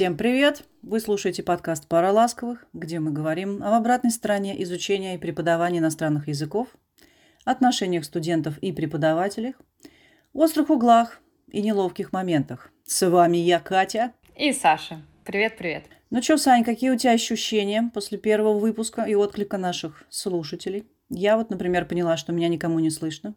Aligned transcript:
Всем 0.00 0.16
привет! 0.16 0.64
Вы 0.80 0.98
слушаете 0.98 1.42
подкаст 1.42 1.86
«Пара 1.86 2.10
ласковых», 2.10 2.64
где 2.72 3.00
мы 3.00 3.10
говорим 3.10 3.62
об 3.62 3.74
обратной 3.74 4.10
стороне 4.10 4.62
изучения 4.62 5.14
и 5.14 5.18
преподавания 5.18 5.80
иностранных 5.80 6.26
языков, 6.26 6.68
отношениях 7.44 8.06
студентов 8.06 8.56
и 8.62 8.72
преподавателей, 8.72 9.56
острых 10.32 10.70
углах 10.70 11.20
и 11.50 11.60
неловких 11.60 12.14
моментах. 12.14 12.72
С 12.86 13.06
вами 13.06 13.36
я, 13.36 13.60
Катя. 13.60 14.14
И 14.38 14.54
Саша. 14.54 15.02
Привет-привет. 15.26 15.84
Ну 16.08 16.22
что, 16.22 16.38
Сань, 16.38 16.64
какие 16.64 16.88
у 16.88 16.96
тебя 16.96 17.12
ощущения 17.12 17.90
после 17.92 18.16
первого 18.16 18.58
выпуска 18.58 19.02
и 19.02 19.14
отклика 19.14 19.58
наших 19.58 20.04
слушателей? 20.08 20.86
Я 21.10 21.36
вот, 21.36 21.50
например, 21.50 21.84
поняла, 21.84 22.16
что 22.16 22.32
меня 22.32 22.48
никому 22.48 22.78
не 22.78 22.88
слышно. 22.88 23.34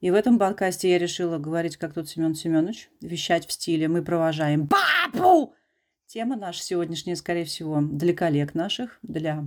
И 0.00 0.10
в 0.10 0.14
этом 0.14 0.38
подкасте 0.38 0.90
я 0.90 0.96
решила 0.96 1.36
говорить, 1.36 1.76
как 1.76 1.92
тут 1.92 2.08
Семен 2.08 2.34
Семенович, 2.34 2.88
вещать 3.02 3.46
в 3.46 3.52
стиле 3.52 3.88
«Мы 3.88 4.00
провожаем 4.00 4.66
папу!» 4.66 5.54
Тема 6.12 6.36
наша 6.36 6.62
сегодняшняя, 6.62 7.16
скорее 7.16 7.46
всего, 7.46 7.80
для 7.80 8.12
коллег 8.12 8.52
наших, 8.52 8.98
для 9.00 9.46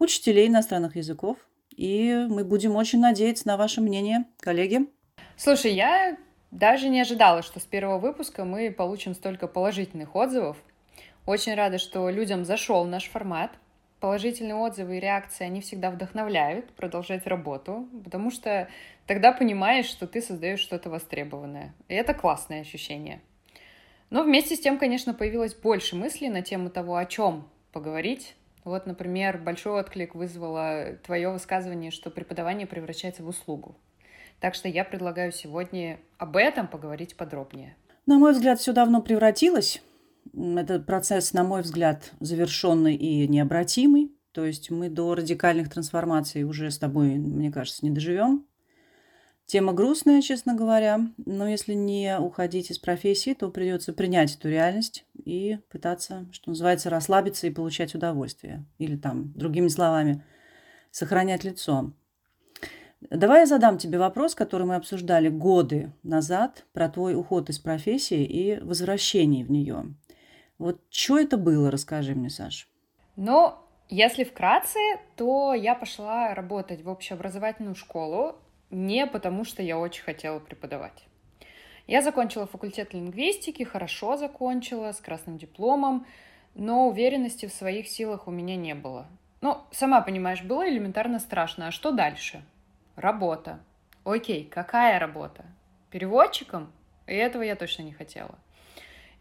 учителей 0.00 0.48
иностранных 0.48 0.96
языков. 0.96 1.38
И 1.76 2.26
мы 2.28 2.44
будем 2.44 2.74
очень 2.74 2.98
надеяться 2.98 3.46
на 3.46 3.56
ваше 3.56 3.80
мнение, 3.80 4.24
коллеги. 4.40 4.88
Слушай, 5.36 5.72
я 5.72 6.16
даже 6.50 6.88
не 6.88 7.00
ожидала, 7.00 7.42
что 7.42 7.60
с 7.60 7.62
первого 7.62 7.98
выпуска 8.00 8.44
мы 8.44 8.72
получим 8.72 9.14
столько 9.14 9.46
положительных 9.46 10.16
отзывов. 10.16 10.56
Очень 11.26 11.54
рада, 11.54 11.78
что 11.78 12.10
людям 12.10 12.44
зашел 12.44 12.84
наш 12.86 13.04
формат. 13.04 13.52
Положительные 14.00 14.56
отзывы 14.56 14.96
и 14.96 15.00
реакции, 15.00 15.44
они 15.44 15.60
всегда 15.60 15.92
вдохновляют 15.92 16.72
продолжать 16.72 17.24
работу, 17.28 17.88
потому 18.02 18.32
что 18.32 18.68
тогда 19.06 19.30
понимаешь, 19.30 19.86
что 19.86 20.08
ты 20.08 20.20
создаешь 20.22 20.58
что-то 20.58 20.90
востребованное. 20.90 21.72
И 21.86 21.94
это 21.94 22.14
классное 22.14 22.62
ощущение. 22.62 23.20
Но 24.10 24.24
вместе 24.24 24.56
с 24.56 24.60
тем, 24.60 24.78
конечно, 24.78 25.14
появилось 25.14 25.54
больше 25.54 25.96
мыслей 25.96 26.28
на 26.28 26.42
тему 26.42 26.68
того, 26.68 26.96
о 26.96 27.06
чем 27.06 27.48
поговорить. 27.72 28.34
Вот, 28.64 28.86
например, 28.86 29.38
большой 29.38 29.80
отклик 29.80 30.14
вызвало 30.14 30.98
твое 31.04 31.30
высказывание, 31.30 31.90
что 31.90 32.10
преподавание 32.10 32.66
превращается 32.66 33.22
в 33.22 33.28
услугу. 33.28 33.76
Так 34.40 34.54
что 34.54 34.68
я 34.68 34.84
предлагаю 34.84 35.32
сегодня 35.32 36.00
об 36.18 36.36
этом 36.36 36.66
поговорить 36.66 37.16
подробнее. 37.16 37.76
На 38.06 38.18
мой 38.18 38.32
взгляд, 38.32 38.58
все 38.58 38.72
давно 38.72 39.00
превратилось. 39.00 39.82
Этот 40.34 40.86
процесс, 40.86 41.32
на 41.32 41.44
мой 41.44 41.62
взгляд, 41.62 42.12
завершенный 42.20 42.96
и 42.96 43.28
необратимый. 43.28 44.12
То 44.32 44.44
есть 44.44 44.70
мы 44.70 44.88
до 44.88 45.14
радикальных 45.14 45.70
трансформаций 45.70 46.44
уже 46.44 46.70
с 46.70 46.78
тобой, 46.78 47.16
мне 47.16 47.50
кажется, 47.50 47.84
не 47.84 47.90
доживем. 47.90 48.46
Тема 49.50 49.72
грустная, 49.72 50.22
честно 50.22 50.54
говоря, 50.54 51.00
но 51.26 51.48
если 51.48 51.74
не 51.74 52.16
уходить 52.20 52.70
из 52.70 52.78
профессии, 52.78 53.34
то 53.34 53.50
придется 53.50 53.92
принять 53.92 54.36
эту 54.36 54.48
реальность 54.48 55.04
и 55.24 55.58
пытаться, 55.72 56.28
что 56.30 56.50
называется, 56.50 56.88
расслабиться 56.88 57.48
и 57.48 57.50
получать 57.50 57.96
удовольствие. 57.96 58.64
Или 58.78 58.94
там, 58.94 59.32
другими 59.32 59.66
словами, 59.66 60.22
сохранять 60.92 61.42
лицо. 61.42 61.90
Давай 63.00 63.40
я 63.40 63.46
задам 63.46 63.76
тебе 63.76 63.98
вопрос, 63.98 64.36
который 64.36 64.68
мы 64.68 64.76
обсуждали 64.76 65.28
годы 65.28 65.92
назад, 66.04 66.64
про 66.72 66.88
твой 66.88 67.16
уход 67.16 67.50
из 67.50 67.58
профессии 67.58 68.22
и 68.22 68.60
возвращение 68.60 69.44
в 69.44 69.50
нее. 69.50 69.96
Вот 70.58 70.80
что 70.90 71.18
это 71.18 71.36
было, 71.36 71.72
расскажи 71.72 72.14
мне, 72.14 72.30
Саш. 72.30 72.68
Ну, 73.16 73.54
если 73.88 74.22
вкратце, 74.22 74.78
то 75.16 75.54
я 75.54 75.74
пошла 75.74 76.36
работать 76.36 76.84
в 76.84 76.88
общеобразовательную 76.88 77.74
школу 77.74 78.36
не 78.70 79.06
потому, 79.06 79.44
что 79.44 79.62
я 79.62 79.78
очень 79.78 80.02
хотела 80.02 80.38
преподавать. 80.38 81.04
Я 81.86 82.02
закончила 82.02 82.46
факультет 82.46 82.94
лингвистики, 82.94 83.64
хорошо 83.64 84.16
закончила, 84.16 84.92
с 84.92 85.00
красным 85.00 85.38
дипломом, 85.38 86.06
но 86.54 86.86
уверенности 86.88 87.46
в 87.46 87.52
своих 87.52 87.88
силах 87.88 88.28
у 88.28 88.30
меня 88.30 88.56
не 88.56 88.74
было. 88.74 89.06
Ну, 89.40 89.58
сама 89.72 90.00
понимаешь, 90.00 90.42
было 90.42 90.68
элементарно 90.68 91.18
страшно. 91.18 91.68
А 91.68 91.70
что 91.70 91.90
дальше? 91.90 92.44
Работа. 92.96 93.60
Окей, 94.04 94.44
какая 94.44 94.98
работа? 94.98 95.44
Переводчиком? 95.90 96.72
И 97.06 97.14
этого 97.14 97.42
я 97.42 97.56
точно 97.56 97.82
не 97.82 97.92
хотела. 97.92 98.38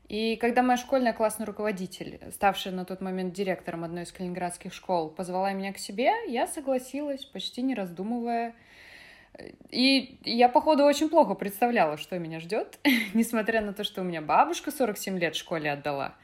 И 0.10 0.36
когда 0.38 0.64
моя 0.64 0.78
школьная 0.78 1.14
классный 1.14 1.46
руководитель, 1.46 2.20
ставшая 2.34 2.74
на 2.74 2.84
тот 2.84 3.00
момент 3.00 3.34
директором 3.34 3.84
одной 3.84 4.04
из 4.04 4.12
калининградских 4.12 4.74
школ, 4.74 5.10
позвала 5.10 5.54
меня 5.54 5.72
к 5.72 5.78
себе, 5.78 6.12
я 6.28 6.48
согласилась, 6.48 7.26
почти 7.26 7.62
не 7.62 7.76
раздумывая. 7.76 8.56
И 9.70 10.18
я, 10.24 10.50
походу, 10.50 10.84
очень 10.84 11.10
плохо 11.10 11.34
представляла, 11.34 11.98
что 11.98 12.18
меня 12.20 12.40
ждет, 12.40 12.80
несмотря 13.14 13.62
на 13.62 13.74
то, 13.74 13.84
что 13.84 14.02
у 14.02 14.04
меня 14.04 14.22
бабушка 14.22 14.72
47 14.72 15.18
лет 15.18 15.36
в 15.36 15.40
школе 15.40 15.72
отдала, 15.72 16.16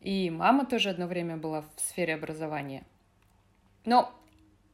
и 0.00 0.30
мама 0.30 0.66
тоже 0.66 0.90
одно 0.90 1.06
время 1.06 1.36
была 1.36 1.62
в 1.62 1.80
сфере 1.80 2.14
образования. 2.14 2.84
Но 3.84 4.12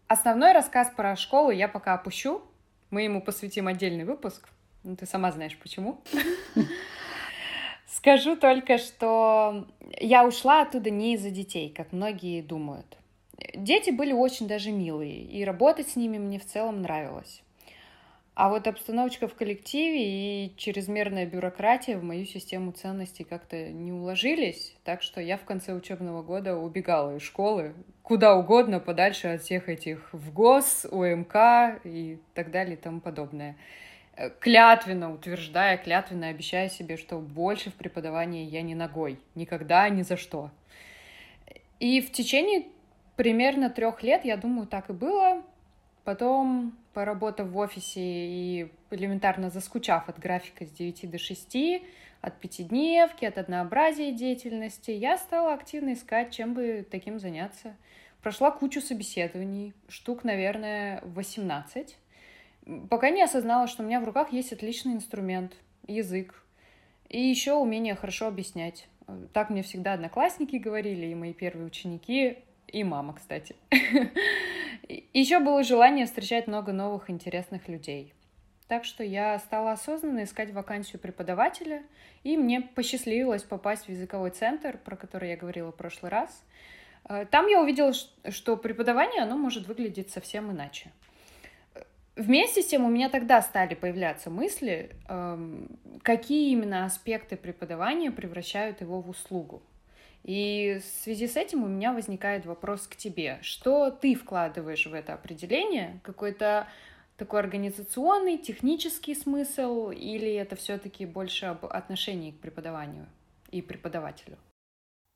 основной 0.07 0.53
рассказ 0.53 0.91
про 0.95 1.17
школу 1.17 1.51
я 1.51 1.69
пока 1.69 1.95
опущу. 1.95 2.43
Мы 2.91 3.03
ему 3.03 3.21
посвятим 3.21 3.69
отдельный 3.69 4.05
выпуск. 4.05 4.49
Ну, 4.85 4.97
ты 4.97 5.07
сама 5.07 5.33
знаешь 5.33 5.59
почему. 5.59 6.01
Скажу 7.87 8.37
только, 8.37 8.79
что 8.79 9.67
я 9.99 10.27
ушла 10.27 10.63
оттуда 10.63 10.91
не 10.91 11.15
из-за 11.15 11.31
детей, 11.31 11.71
как 11.71 11.93
многие 11.93 12.43
думают. 12.43 12.97
Дети 13.55 13.91
были 13.91 14.13
очень 14.13 14.49
даже 14.49 14.71
милые, 14.71 15.23
и 15.23 15.45
работать 15.45 15.91
с 15.91 15.97
ними 15.97 16.19
мне 16.19 16.39
в 16.39 16.47
целом 16.47 16.83
нравилось. 16.83 17.43
А 18.39 18.51
вот 18.51 18.69
обстановочка 18.69 19.27
в 19.27 19.35
коллективе 19.35 20.47
и 20.47 20.57
чрезмерная 20.57 21.27
бюрократия 21.27 21.99
в 21.99 22.05
мою 22.05 22.25
систему 22.25 22.71
ценностей 22.71 23.25
как-то 23.25 23.69
не 23.71 23.93
уложились, 23.93 24.77
так 24.85 25.03
что 25.03 25.21
я 25.21 25.37
в 25.37 25.43
конце 25.43 25.75
учебного 25.75 26.23
года 26.23 26.57
убегала 26.57 27.17
из 27.17 27.23
школы 27.23 27.75
куда 28.05 28.37
угодно, 28.37 28.79
подальше 28.79 29.27
от 29.27 29.43
всех 29.43 29.69
этих 29.69 30.09
в 30.13 30.33
ГОС, 30.33 30.87
УМК 30.89 31.81
и 31.83 32.21
так 32.33 32.53
далее 32.53 32.75
и 32.75 32.81
тому 32.81 33.01
подобное. 33.01 33.57
Клятвенно 34.39 35.13
утверждая, 35.13 35.77
клятвенно 35.77 36.29
обещая 36.29 36.69
себе, 36.69 36.97
что 36.97 37.19
больше 37.19 37.71
в 37.71 37.75
преподавании 37.75 38.49
я 38.49 38.63
не 38.63 38.77
ногой, 38.77 39.19
никогда, 39.35 39.89
ни 39.89 40.03
за 40.03 40.17
что. 40.17 40.53
И 41.81 42.01
в 42.01 42.13
течение 42.13 42.67
примерно 43.17 43.69
трех 43.69 44.05
лет, 44.05 44.25
я 44.25 44.37
думаю, 44.37 44.69
так 44.69 44.91
и 44.91 44.93
было. 44.93 45.43
Потом 46.09 46.73
поработав 46.95 47.49
в 47.49 47.59
офисе 47.59 48.01
и 48.01 48.73
элементарно 48.91 49.51
заскучав 49.51 50.09
от 50.09 50.19
графика 50.19 50.65
с 50.65 50.71
9 50.71 51.11
до 51.11 51.19
6, 51.19 51.83
от 52.23 52.41
пятидневки, 52.41 53.27
от 53.27 53.37
однообразия 53.37 54.13
деятельности, 54.13 54.91
я 54.91 55.19
стала 55.19 55.53
активно 55.53 55.93
искать, 55.93 56.33
чем 56.33 56.55
бы 56.55 56.87
таким 56.91 57.21
заняться. 57.21 57.77
Прошла 58.23 58.51
кучу 58.51 58.81
собеседований, 58.81 59.75
штук, 59.91 60.25
наверное, 60.25 61.03
18, 61.05 61.99
пока 62.89 63.11
не 63.11 63.23
осознала, 63.23 63.67
что 63.67 63.83
у 63.83 63.87
меня 63.87 64.01
в 64.01 64.05
руках 64.05 64.33
есть 64.33 64.55
отличный 64.55 64.95
инструмент— 64.95 65.57
язык. 65.87 66.43
И 67.11 67.21
еще 67.21 67.53
умение 67.53 67.95
хорошо 67.95 68.29
объяснять. 68.29 68.89
Так 69.35 69.51
мне 69.51 69.63
всегда 69.63 69.93
одноклассники 69.93 70.57
говорили, 70.57 71.05
и 71.05 71.15
мои 71.15 71.35
первые 71.35 71.67
ученики, 71.67 72.39
и 72.69 72.85
мама, 72.85 73.15
кстати. 73.15 73.57
Еще 75.13 75.41
было 75.41 75.63
желание 75.63 76.07
встречать 76.07 76.47
много 76.47 76.73
новых 76.73 77.11
интересных 77.11 77.69
людей. 77.69 78.15
Так 78.69 78.85
что 78.85 79.03
я 79.03 79.39
стала 79.39 79.73
осознанно 79.73 80.25
искать 80.25 80.53
вакансию 80.53 81.01
преподавателя, 81.01 81.83
и 82.23 82.37
мне 82.37 82.61
посчастливилось 82.61 83.43
попасть 83.43 83.87
в 83.87 83.89
языковой 83.89 84.31
центр, 84.31 84.79
про 84.79 84.97
который 84.97 85.31
я 85.31 85.37
говорила 85.37 85.73
в 85.73 85.77
прошлый 85.77 86.11
раз. 86.11 86.45
Э, 87.09 87.25
там 87.31 87.47
я 87.47 87.63
увидела, 87.63 87.93
что 88.29 88.57
преподавание, 88.57 89.23
оно 89.23 89.37
может 89.37 89.67
выглядеть 89.67 90.11
совсем 90.11 90.53
иначе. 90.53 90.91
Вместе 92.15 92.63
с 92.63 92.67
тем 92.67 92.85
у 92.85 92.91
меня 92.91 93.09
тогда 93.09 93.41
стали 93.41 93.75
появляться 93.75 94.29
мысли, 94.29 94.91
эм, 95.09 95.69
какие 96.03 96.51
именно 96.51 96.85
аспекты 96.85 97.37
преподавания 97.37 98.11
превращают 98.11 98.81
его 98.81 99.01
в 99.01 99.09
услугу. 99.09 99.63
И 100.25 100.81
в 100.83 101.03
связи 101.05 101.27
с 101.27 101.37
этим 101.37 101.65
у 101.65 101.69
меня 101.69 101.93
возникает 101.93 102.45
вопрос 102.47 102.87
к 102.87 102.97
тебе. 102.97 103.39
Что 103.43 103.91
ты 103.91 104.15
вкладываешь 104.15 104.87
в 104.87 104.95
это 104.95 105.15
определение? 105.15 106.01
Какой-то 106.03 106.67
такой 107.17 107.41
организационный, 107.41 108.39
технический 108.39 109.15
смысл, 109.15 109.91
или 109.91 110.33
это 110.33 110.57
все-таки 110.57 111.07
больше 111.07 111.47
об 111.47 111.65
отношении 111.67 112.31
к 112.31 112.41
преподаванию 112.41 113.07
и 113.51 113.63
преподавателю? 113.63 114.39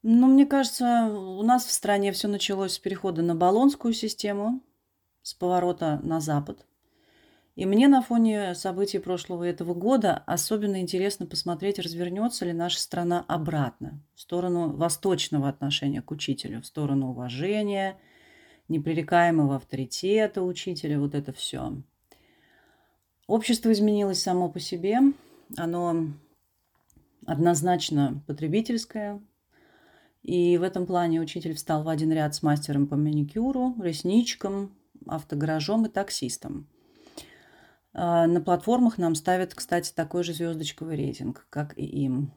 Ну, 0.03 0.27
мне 0.27 0.47
кажется, 0.47 1.07
у 1.07 1.43
нас 1.43 1.65
в 1.65 1.71
стране 1.71 2.11
все 2.11 2.27
началось 2.27 2.73
с 2.73 2.79
перехода 2.79 3.23
на 3.23 3.37
баллонскую 3.37 3.95
систему, 3.95 4.61
с 5.23 5.33
поворота 5.33 6.01
на 6.03 6.21
Запад. 6.21 6.67
И 7.55 7.67
мне 7.67 7.87
на 7.87 8.01
фоне 8.01 8.55
событий 8.55 8.99
прошлого 8.99 9.45
этого 9.45 9.75
года 9.75 10.23
особенно 10.27 10.81
интересно 10.81 11.27
посмотреть, 11.27 11.79
развернется 11.79 12.47
ли 12.47 12.55
наша 12.55 12.81
страна 12.81 13.27
обратно, 13.29 14.01
в 14.15 14.21
сторону 14.23 14.75
восточного 14.75 15.51
отношения 15.51 16.01
к 16.01 16.11
учителю, 16.11 16.63
в 16.63 16.67
сторону 16.67 17.11
уважения, 17.11 17.99
непререкаемого 18.69 19.57
авторитета 19.57 20.43
учителя, 20.43 20.99
вот 20.99 21.15
это 21.15 21.33
все. 21.35 21.83
Общество 23.27 23.71
изменилось 23.71 24.23
само 24.23 24.49
по 24.49 24.59
себе, 24.59 25.01
оно 25.59 26.07
однозначно 27.27 28.23
потребительское, 28.27 29.21
И 30.23 30.57
в 30.57 30.63
этом 30.63 30.87
плане 30.87 31.21
учитель 31.21 31.55
встал 31.55 31.83
в 31.83 31.89
один 31.89 32.13
ряд 32.13 32.35
с 32.35 32.43
мастером 32.43 32.87
по 32.87 32.97
маникюру, 32.97 33.75
ресничкам, 33.83 34.73
автогаражом 35.07 35.87
и 35.87 35.89
таксистом. 35.89 36.69
А, 37.95 38.27
на 38.27 38.41
платформах 38.41 38.99
нам 38.99 39.15
ставят, 39.15 39.55
кстати, 39.55 39.93
такой 39.95 40.25
же 40.25 40.33
звездочковый 40.33 40.97
рейтинг, 40.97 41.47
как 41.51 41.77
и 41.79 41.85
им. 41.85 42.33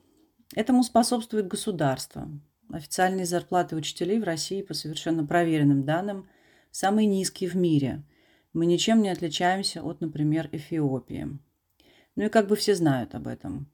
Этому 0.53 0.83
способствует 0.83 1.47
государство. 1.47 2.29
Официальные 2.71 3.25
зарплаты 3.25 3.75
учителей 3.75 4.19
в 4.19 4.23
России 4.23 4.61
по 4.61 4.73
совершенно 4.73 5.25
проверенным 5.25 5.83
данным 5.83 6.27
самые 6.71 7.07
низкие 7.07 7.49
в 7.49 7.55
мире. 7.55 8.03
Мы 8.53 8.65
ничем 8.65 9.01
не 9.01 9.09
отличаемся 9.09 9.83
от, 9.83 10.01
например, 10.01 10.49
Эфиопии. 10.51 11.39
Ну 12.15 12.23
и 12.23 12.29
как 12.29 12.47
бы 12.47 12.55
все 12.55 12.75
знают 12.75 13.15
об 13.15 13.27
этом. 13.27 13.69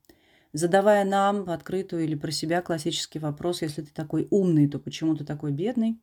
Задавая 0.54 1.06
нам 1.06 1.46
в 1.46 1.52
открытую 1.52 2.04
или 2.04 2.16
про 2.16 2.32
себя 2.32 2.62
классический 2.62 3.20
вопрос, 3.20 3.62
если 3.62 3.84
ты 3.84 3.92
такой 3.94 4.28
умный, 4.30 4.68
то 4.68 4.80
почему 4.80 5.16
ты 5.16 5.24
такой 5.24 5.52
бедный? 5.52 6.02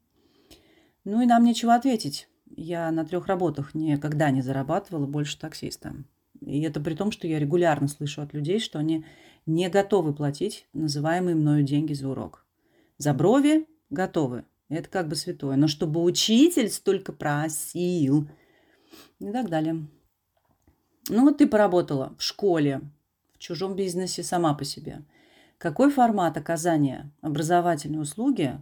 Ну 1.04 1.20
и 1.20 1.26
нам 1.26 1.44
нечего 1.44 1.74
ответить. 1.74 2.28
Я 2.60 2.90
на 2.90 3.04
трех 3.04 3.28
работах 3.28 3.72
никогда 3.72 4.32
не 4.32 4.42
зарабатывала 4.42 5.06
больше 5.06 5.38
таксиста. 5.38 5.94
И 6.40 6.60
это 6.62 6.80
при 6.80 6.94
том, 6.94 7.12
что 7.12 7.28
я 7.28 7.38
регулярно 7.38 7.86
слышу 7.86 8.20
от 8.20 8.34
людей, 8.34 8.58
что 8.58 8.80
они 8.80 9.04
не 9.46 9.68
готовы 9.68 10.12
платить 10.12 10.66
называемые 10.72 11.36
мною 11.36 11.62
деньги 11.62 11.92
за 11.92 12.08
урок. 12.08 12.44
За 12.96 13.14
брови 13.14 13.68
готовы. 13.90 14.44
Это 14.68 14.88
как 14.88 15.06
бы 15.06 15.14
святое. 15.14 15.54
Но 15.54 15.68
чтобы 15.68 16.02
учитель 16.02 16.68
столько 16.68 17.12
просил. 17.12 18.28
И 19.20 19.30
так 19.30 19.48
далее. 19.50 19.86
Ну 21.08 21.22
вот 21.26 21.38
ты 21.38 21.46
поработала 21.46 22.16
в 22.18 22.22
школе, 22.24 22.80
в 23.34 23.38
чужом 23.38 23.76
бизнесе 23.76 24.24
сама 24.24 24.52
по 24.54 24.64
себе. 24.64 25.04
Какой 25.58 25.92
формат 25.92 26.36
оказания 26.36 27.12
образовательной 27.20 28.02
услуги 28.02 28.60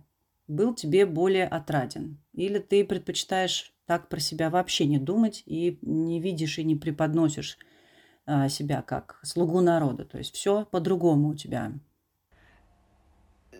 был 0.49 0.75
тебе 0.75 1.07
более 1.07 1.47
отраден? 1.47 2.19
Или 2.35 2.59
ты 2.59 2.85
предпочитаешь 2.85 3.73
так 3.87 4.09
про 4.09 4.21
себя 4.21 4.51
вообще 4.51 4.87
не 4.87 4.99
думать 4.99 5.43
и 5.47 5.79
не 5.83 6.21
видишь 6.21 6.59
и 6.59 6.65
не 6.65 6.77
преподносишь 6.77 7.59
а, 8.27 8.49
себя 8.49 8.83
как 8.83 9.19
слугу 9.23 9.61
народа? 9.61 10.05
То 10.05 10.19
есть 10.19 10.35
все 10.35 10.65
по-другому 10.67 11.29
у 11.29 11.35
тебя. 11.35 11.73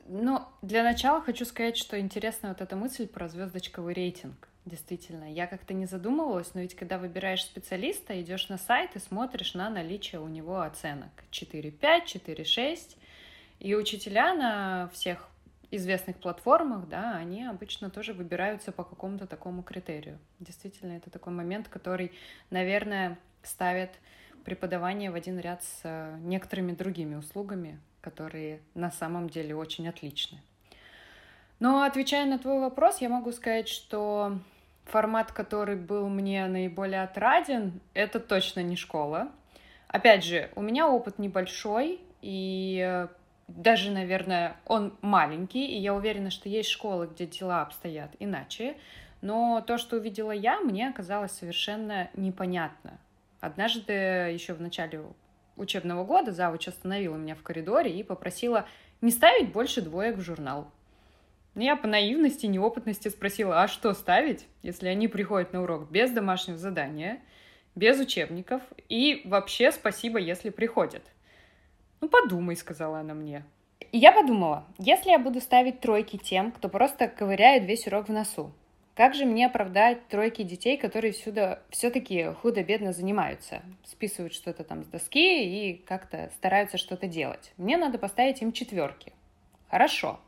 Ну, 0.09 0.41
для 0.63 0.85
начала 0.85 1.21
хочу 1.21 1.45
сказать, 1.45 1.77
что 1.77 1.99
интересна 1.99 2.51
вот 2.51 2.61
эта 2.61 2.77
мысль 2.77 3.09
про 3.09 3.29
звездочковый 3.29 3.95
рейтинг. 3.95 4.49
Действительно, 4.65 5.33
я 5.33 5.47
как-то 5.47 5.75
не 5.75 5.87
задумывалась, 5.87 6.55
но 6.55 6.61
ведь 6.61 6.75
когда 6.75 6.99
выбираешь 6.99 7.45
специалиста, 7.45 8.21
идешь 8.21 8.49
на 8.49 8.59
сайт 8.59 8.97
и 8.97 8.99
смотришь 8.99 9.55
на 9.55 9.71
наличие 9.71 10.21
у 10.21 10.27
него 10.27 10.61
оценок 10.61 11.11
4.5, 11.31 12.05
4.6. 12.05 12.97
И 13.61 13.75
учителя 13.75 14.35
на 14.35 14.89
всех 14.93 15.29
известных 15.71 16.17
платформах, 16.17 16.89
да, 16.89 17.17
они 17.17 17.45
обычно 17.45 17.91
тоже 17.91 18.13
выбираются 18.13 18.73
по 18.73 18.85
какому-то 18.85 19.27
такому 19.27 19.63
критерию. 19.63 20.19
Действительно, 20.39 20.93
это 20.93 21.11
такой 21.11 21.33
момент, 21.33 21.69
который, 21.69 22.13
наверное, 22.51 23.19
ставит 23.43 23.91
преподавание 24.45 25.11
в 25.11 25.15
один 25.15 25.39
ряд 25.41 25.63
с 25.65 25.81
э, 25.83 26.17
некоторыми 26.21 26.73
другими 26.73 27.17
услугами, 27.17 27.81
которые 28.01 28.61
на 28.75 28.91
самом 28.93 29.29
деле 29.29 29.57
очень 29.57 29.89
отличны. 29.89 30.41
Но 31.59 31.83
отвечая 31.83 32.27
на 32.27 32.39
твой 32.39 32.61
вопрос, 32.61 32.99
я 33.01 33.09
могу 33.09 33.33
сказать, 33.33 33.69
что 33.69 34.39
формат, 34.85 35.33
который 35.33 35.75
был 35.77 36.09
мне 36.09 36.47
наиболее 36.47 37.03
отраден, 37.03 37.81
это 37.93 38.21
точно 38.21 38.61
не 38.61 38.77
школа. 38.77 39.33
Опять 39.89 40.25
же, 40.25 40.51
у 40.55 40.63
меня 40.63 40.89
опыт 40.89 41.19
небольшой, 41.19 42.01
и 42.23 42.81
э, 42.87 43.09
даже, 43.49 43.91
наверное, 43.93 44.57
он 44.65 44.97
маленький, 45.03 45.67
и 45.67 45.79
я 45.79 45.95
уверена, 45.95 46.31
что 46.31 46.49
есть 46.49 46.69
школы, 46.69 47.07
где 47.07 47.27
дела 47.27 47.63
обстоят 47.63 48.11
иначе, 48.19 48.77
но 49.21 49.63
то, 49.67 49.79
что 49.79 49.97
увидела 49.97 50.33
я, 50.33 50.61
мне 50.61 50.89
оказалось 50.89 51.33
совершенно 51.33 52.11
непонятно. 52.15 52.99
Однажды, 53.41 53.93
еще 53.93 54.55
в 54.55 54.61
начале 54.61 55.03
учебного 55.57 56.05
года, 56.05 56.33
завуч 56.33 56.69
остановила 56.69 57.17
меня 57.17 57.35
в 57.35 57.43
коридоре 57.43 57.97
и 57.97 58.03
попросила 58.03 58.67
не 59.01 59.11
ставить 59.11 59.53
больше 59.53 59.81
двоек 59.81 60.17
в 60.17 60.23
журнал. 60.23 60.71
Я 61.55 61.77
по 61.77 61.87
наивности, 61.87 62.47
неопытности 62.47 63.09
спросила, 63.09 63.63
а 63.63 63.69
что 63.69 63.95
ставить, 63.95 64.47
если 64.63 64.89
они 64.89 65.09
приходят 65.09 65.53
на 65.53 65.63
урок 65.63 65.91
без 65.91 66.11
домашнего 66.11 66.59
задания, 66.59 67.21
без 67.75 67.99
учебников 67.99 68.63
и 68.89 69.23
вообще 69.25 69.71
спасибо, 69.71 70.19
если 70.19 70.51
приходят. 70.51 71.03
Ну, 72.01 72.09
подумай, 72.09 72.57
сказала 72.57 73.01
она 73.01 73.15
мне. 73.15 73.45
И 73.93 73.99
я 73.99 74.13
подумала, 74.13 74.65
если 74.79 75.11
я 75.11 75.19
буду 75.19 75.41
ставить 75.41 75.81
тройки 75.81 76.17
тем, 76.17 76.53
кто 76.53 76.69
просто 76.69 77.09
ковыряет 77.09 77.65
весь 77.65 77.87
урок 77.87 78.09
в 78.09 78.13
носу, 78.13 78.53
как 78.97 79.15
же 79.15 79.27
мне 79.27 79.47
оправдать 79.47 80.09
тройки 80.09 80.43
детей, 80.43 80.79
которые 80.79 81.13
всюду 81.13 81.59
все-таки 81.69 82.33
худо-бедно 82.41 82.95
занимаются, 82.95 83.61
списывают 83.85 84.33
что-то 84.33 84.65
там 84.65 84.85
с 84.85 84.87
доски 84.87 85.45
и 85.45 85.77
как-то 85.77 86.31
стараются 86.35 86.79
что-то 86.79 87.07
делать? 87.07 87.53
Мне 87.59 87.77
надо 87.77 87.99
поставить 87.99 88.41
им 88.41 88.53
четверки. 88.53 89.13
Хорошо. 89.69 90.19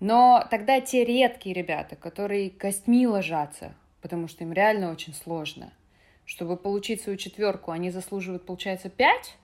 Но 0.00 0.46
тогда 0.50 0.80
те 0.80 1.04
редкие 1.04 1.54
ребята, 1.54 1.96
которые 1.96 2.50
костьми 2.50 3.06
ложатся, 3.06 3.74
потому 4.00 4.26
что 4.28 4.44
им 4.44 4.54
реально 4.54 4.90
очень 4.90 5.12
сложно, 5.12 5.70
чтобы 6.24 6.56
получить 6.56 7.02
свою 7.02 7.18
четверку, 7.18 7.72
они 7.72 7.90
заслуживают, 7.90 8.46
получается, 8.46 8.88
пять, 8.88 9.36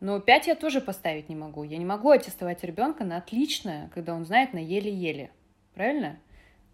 но 0.00 0.20
пять 0.20 0.46
я 0.46 0.54
тоже 0.54 0.80
поставить 0.80 1.28
не 1.28 1.36
могу. 1.36 1.62
Я 1.62 1.78
не 1.78 1.84
могу 1.84 2.10
аттестовать 2.10 2.62
ребенка 2.64 3.04
на 3.04 3.16
отличное, 3.16 3.90
когда 3.94 4.14
он 4.14 4.24
знает 4.24 4.52
на 4.52 4.58
еле-еле. 4.58 5.30
Правильно? 5.74 6.18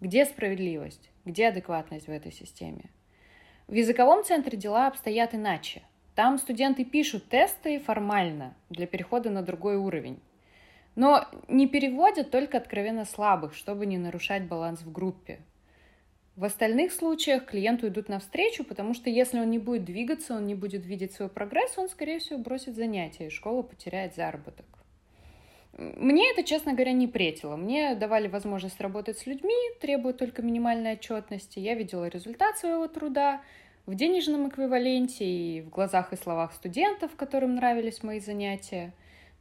Где 0.00 0.24
справедливость? 0.24 1.10
Где 1.24 1.48
адекватность 1.48 2.08
в 2.08 2.10
этой 2.10 2.32
системе? 2.32 2.90
В 3.68 3.74
языковом 3.74 4.24
центре 4.24 4.58
дела 4.58 4.88
обстоят 4.88 5.34
иначе. 5.34 5.82
Там 6.14 6.38
студенты 6.38 6.84
пишут 6.84 7.28
тесты 7.28 7.78
формально 7.78 8.54
для 8.68 8.86
перехода 8.86 9.30
на 9.30 9.42
другой 9.42 9.76
уровень. 9.76 10.20
Но 10.94 11.26
не 11.48 11.66
переводят 11.66 12.30
только 12.30 12.58
откровенно 12.58 13.04
слабых, 13.04 13.54
чтобы 13.54 13.86
не 13.86 13.96
нарушать 13.96 14.42
баланс 14.44 14.82
в 14.82 14.92
группе. 14.92 15.40
В 16.34 16.44
остальных 16.44 16.92
случаях 16.92 17.44
клиенту 17.44 17.88
идут 17.88 18.08
навстречу, 18.08 18.64
потому 18.64 18.94
что 18.94 19.10
если 19.10 19.38
он 19.38 19.50
не 19.50 19.58
будет 19.58 19.84
двигаться, 19.84 20.34
он 20.34 20.46
не 20.46 20.54
будет 20.54 20.86
видеть 20.86 21.12
свой 21.12 21.28
прогресс, 21.28 21.76
он, 21.76 21.90
скорее 21.90 22.20
всего, 22.20 22.38
бросит 22.38 22.74
занятия, 22.74 23.26
и 23.26 23.30
школа 23.30 23.62
потеряет 23.62 24.14
заработок. 24.14 24.64
Мне 25.76 26.30
это, 26.30 26.42
честно 26.42 26.72
говоря, 26.72 26.92
не 26.92 27.06
претило. 27.06 27.56
Мне 27.56 27.94
давали 27.94 28.28
возможность 28.28 28.80
работать 28.80 29.18
с 29.18 29.26
людьми, 29.26 29.54
требуя 29.80 30.12
только 30.14 30.42
минимальной 30.42 30.94
отчетности. 30.94 31.58
Я 31.58 31.74
видела 31.74 32.08
результат 32.08 32.58
своего 32.58 32.88
труда 32.88 33.42
в 33.86 33.94
денежном 33.94 34.48
эквиваленте 34.48 35.24
и 35.24 35.60
в 35.62 35.70
глазах 35.70 36.12
и 36.12 36.16
словах 36.16 36.52
студентов, 36.54 37.14
которым 37.16 37.56
нравились 37.56 38.02
мои 38.02 38.20
занятия. 38.20 38.92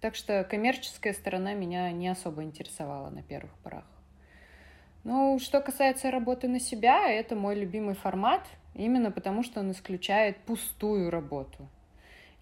Так 0.01 0.15
что 0.15 0.43
коммерческая 0.43 1.13
сторона 1.13 1.53
меня 1.53 1.91
не 1.91 2.07
особо 2.07 2.43
интересовала 2.43 3.09
на 3.09 3.23
первых 3.23 3.53
порах. 3.59 3.85
Ну, 5.03 5.39
что 5.39 5.61
касается 5.61 6.11
работы 6.11 6.47
на 6.47 6.59
себя, 6.59 7.09
это 7.09 7.35
мой 7.35 7.55
любимый 7.55 7.95
формат, 7.95 8.47
именно 8.75 9.11
потому 9.11 9.43
что 9.43 9.59
он 9.59 9.71
исключает 9.71 10.37
пустую 10.37 11.09
работу. 11.09 11.67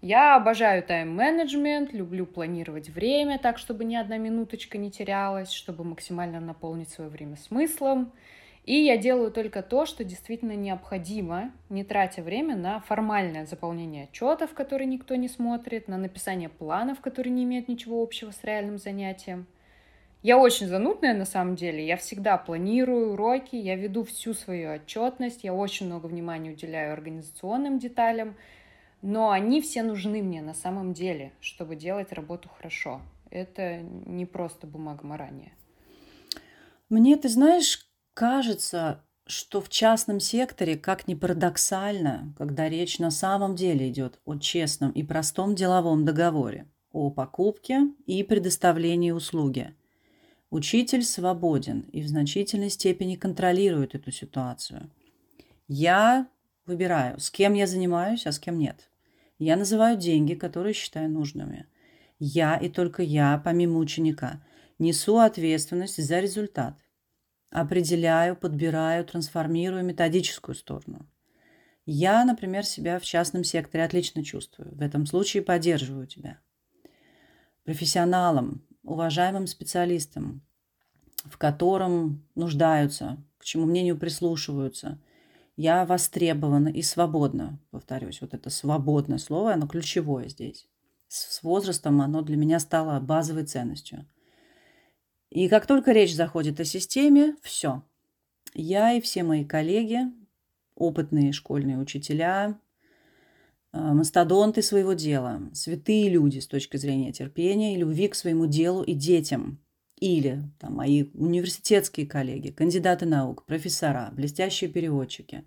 Я 0.02 0.36
обожаю 0.36 0.82
тайм-менеджмент, 0.82 1.92
люблю 1.92 2.26
планировать 2.26 2.88
время 2.88 3.38
так, 3.38 3.58
чтобы 3.58 3.84
ни 3.84 3.96
одна 3.96 4.16
минуточка 4.16 4.78
не 4.78 4.90
терялась, 4.90 5.50
чтобы 5.50 5.84
максимально 5.84 6.40
наполнить 6.40 6.90
свое 6.90 7.10
время 7.10 7.36
смыслом– 7.36 8.12
и 8.64 8.74
я 8.74 8.98
делаю 8.98 9.30
только 9.30 9.62
то, 9.62 9.86
что 9.86 10.04
действительно 10.04 10.54
необходимо, 10.54 11.50
не 11.70 11.82
тратя 11.82 12.22
время 12.22 12.56
на 12.56 12.80
формальное 12.80 13.46
заполнение 13.46 14.04
отчетов, 14.04 14.52
которые 14.52 14.86
никто 14.86 15.14
не 15.16 15.28
смотрит, 15.28 15.88
на 15.88 15.96
написание 15.96 16.48
планов, 16.48 17.00
которые 17.00 17.32
не 17.32 17.44
имеют 17.44 17.68
ничего 17.68 18.02
общего 18.02 18.30
с 18.30 18.44
реальным 18.44 18.78
занятием. 18.78 19.46
Я 20.22 20.38
очень 20.38 20.66
занудная 20.66 21.14
на 21.14 21.24
самом 21.24 21.56
деле, 21.56 21.86
я 21.86 21.96
всегда 21.96 22.36
планирую 22.36 23.12
уроки, 23.12 23.56
я 23.56 23.76
веду 23.76 24.04
всю 24.04 24.34
свою 24.34 24.74
отчетность, 24.74 25.44
я 25.44 25.54
очень 25.54 25.86
много 25.86 26.06
внимания 26.06 26.50
уделяю 26.50 26.92
организационным 26.92 27.78
деталям, 27.78 28.36
но 29.00 29.30
они 29.30 29.62
все 29.62 29.82
нужны 29.82 30.22
мне 30.22 30.42
на 30.42 30.54
самом 30.54 30.92
деле, 30.92 31.32
чтобы 31.40 31.74
делать 31.74 32.12
работу 32.12 32.48
хорошо. 32.48 33.00
Это 33.30 33.80
не 33.80 34.26
просто 34.26 34.66
бумага 34.66 35.06
марания. 35.06 35.52
Мне, 36.90 37.16
ты 37.16 37.28
знаешь, 37.28 37.90
Кажется, 38.14 39.02
что 39.26 39.60
в 39.60 39.68
частном 39.68 40.20
секторе, 40.20 40.76
как 40.76 41.08
ни 41.08 41.14
парадоксально, 41.14 42.34
когда 42.36 42.68
речь 42.68 42.98
на 42.98 43.10
самом 43.10 43.54
деле 43.56 43.88
идет 43.88 44.20
о 44.24 44.36
честном 44.36 44.90
и 44.90 45.02
простом 45.02 45.54
деловом 45.54 46.04
договоре, 46.04 46.66
о 46.92 47.10
покупке 47.10 47.86
и 48.06 48.22
предоставлении 48.22 49.12
услуги, 49.12 49.74
учитель 50.50 51.02
свободен 51.02 51.80
и 51.92 52.02
в 52.02 52.08
значительной 52.08 52.70
степени 52.70 53.16
контролирует 53.16 53.94
эту 53.94 54.10
ситуацию. 54.10 54.90
Я 55.68 56.28
выбираю, 56.66 57.18
с 57.18 57.30
кем 57.30 57.54
я 57.54 57.66
занимаюсь, 57.66 58.26
а 58.26 58.32
с 58.32 58.38
кем 58.38 58.58
нет. 58.58 58.90
Я 59.38 59.56
называю 59.56 59.96
деньги, 59.96 60.34
которые 60.34 60.74
считаю 60.74 61.10
нужными. 61.10 61.66
Я 62.18 62.56
и 62.56 62.68
только 62.68 63.02
я, 63.02 63.40
помимо 63.42 63.78
ученика, 63.78 64.42
Несу 64.80 65.18
ответственность 65.18 66.02
за 66.02 66.20
результат. 66.20 66.74
Определяю, 67.50 68.34
подбираю, 68.34 69.04
трансформирую 69.04 69.84
методическую 69.84 70.54
сторону. 70.54 71.06
Я, 71.84 72.24
например, 72.24 72.64
себя 72.64 72.98
в 72.98 73.04
частном 73.04 73.44
секторе 73.44 73.84
отлично 73.84 74.24
чувствую. 74.24 74.74
В 74.74 74.80
этом 74.80 75.04
случае 75.04 75.42
поддерживаю 75.42 76.06
тебя. 76.06 76.38
Профессионалом, 77.64 78.62
уважаемым 78.90 79.46
специалистом, 79.46 80.42
в 81.24 81.38
котором 81.38 82.26
нуждаются, 82.34 83.22
к 83.38 83.44
чему 83.44 83.64
мнению 83.64 83.96
прислушиваются. 83.96 84.98
Я 85.56 85.84
востребована 85.86 86.68
и 86.68 86.82
свободна, 86.82 87.60
повторюсь, 87.70 88.20
вот 88.20 88.34
это 88.34 88.50
свободное 88.50 89.18
слово, 89.18 89.52
оно 89.52 89.68
ключевое 89.68 90.28
здесь. 90.28 90.66
С 91.06 91.42
возрастом 91.42 92.00
оно 92.00 92.22
для 92.22 92.36
меня 92.36 92.58
стало 92.58 92.98
базовой 93.00 93.44
ценностью. 93.44 94.06
И 95.28 95.48
как 95.48 95.66
только 95.66 95.92
речь 95.92 96.14
заходит 96.14 96.58
о 96.58 96.64
системе, 96.64 97.36
все. 97.42 97.82
Я 98.54 98.92
и 98.92 99.00
все 99.00 99.22
мои 99.22 99.44
коллеги, 99.44 100.00
опытные 100.74 101.32
школьные 101.32 101.78
учителя, 101.78 102.58
мастодонты 103.72 104.62
своего 104.62 104.94
дела, 104.94 105.40
святые 105.52 106.08
люди 106.08 106.38
с 106.38 106.46
точки 106.46 106.76
зрения 106.76 107.12
терпения 107.12 107.74
и 107.74 107.78
любви 107.78 108.08
к 108.08 108.14
своему 108.14 108.46
делу 108.46 108.82
и 108.82 108.94
детям– 108.94 109.58
или 110.00 110.42
там, 110.58 110.74
мои 110.76 111.04
университетские 111.14 112.06
коллеги, 112.06 112.50
кандидаты 112.50 113.06
наук, 113.06 113.44
профессора, 113.44 114.10
блестящие 114.12 114.70
переводчики. 114.70 115.44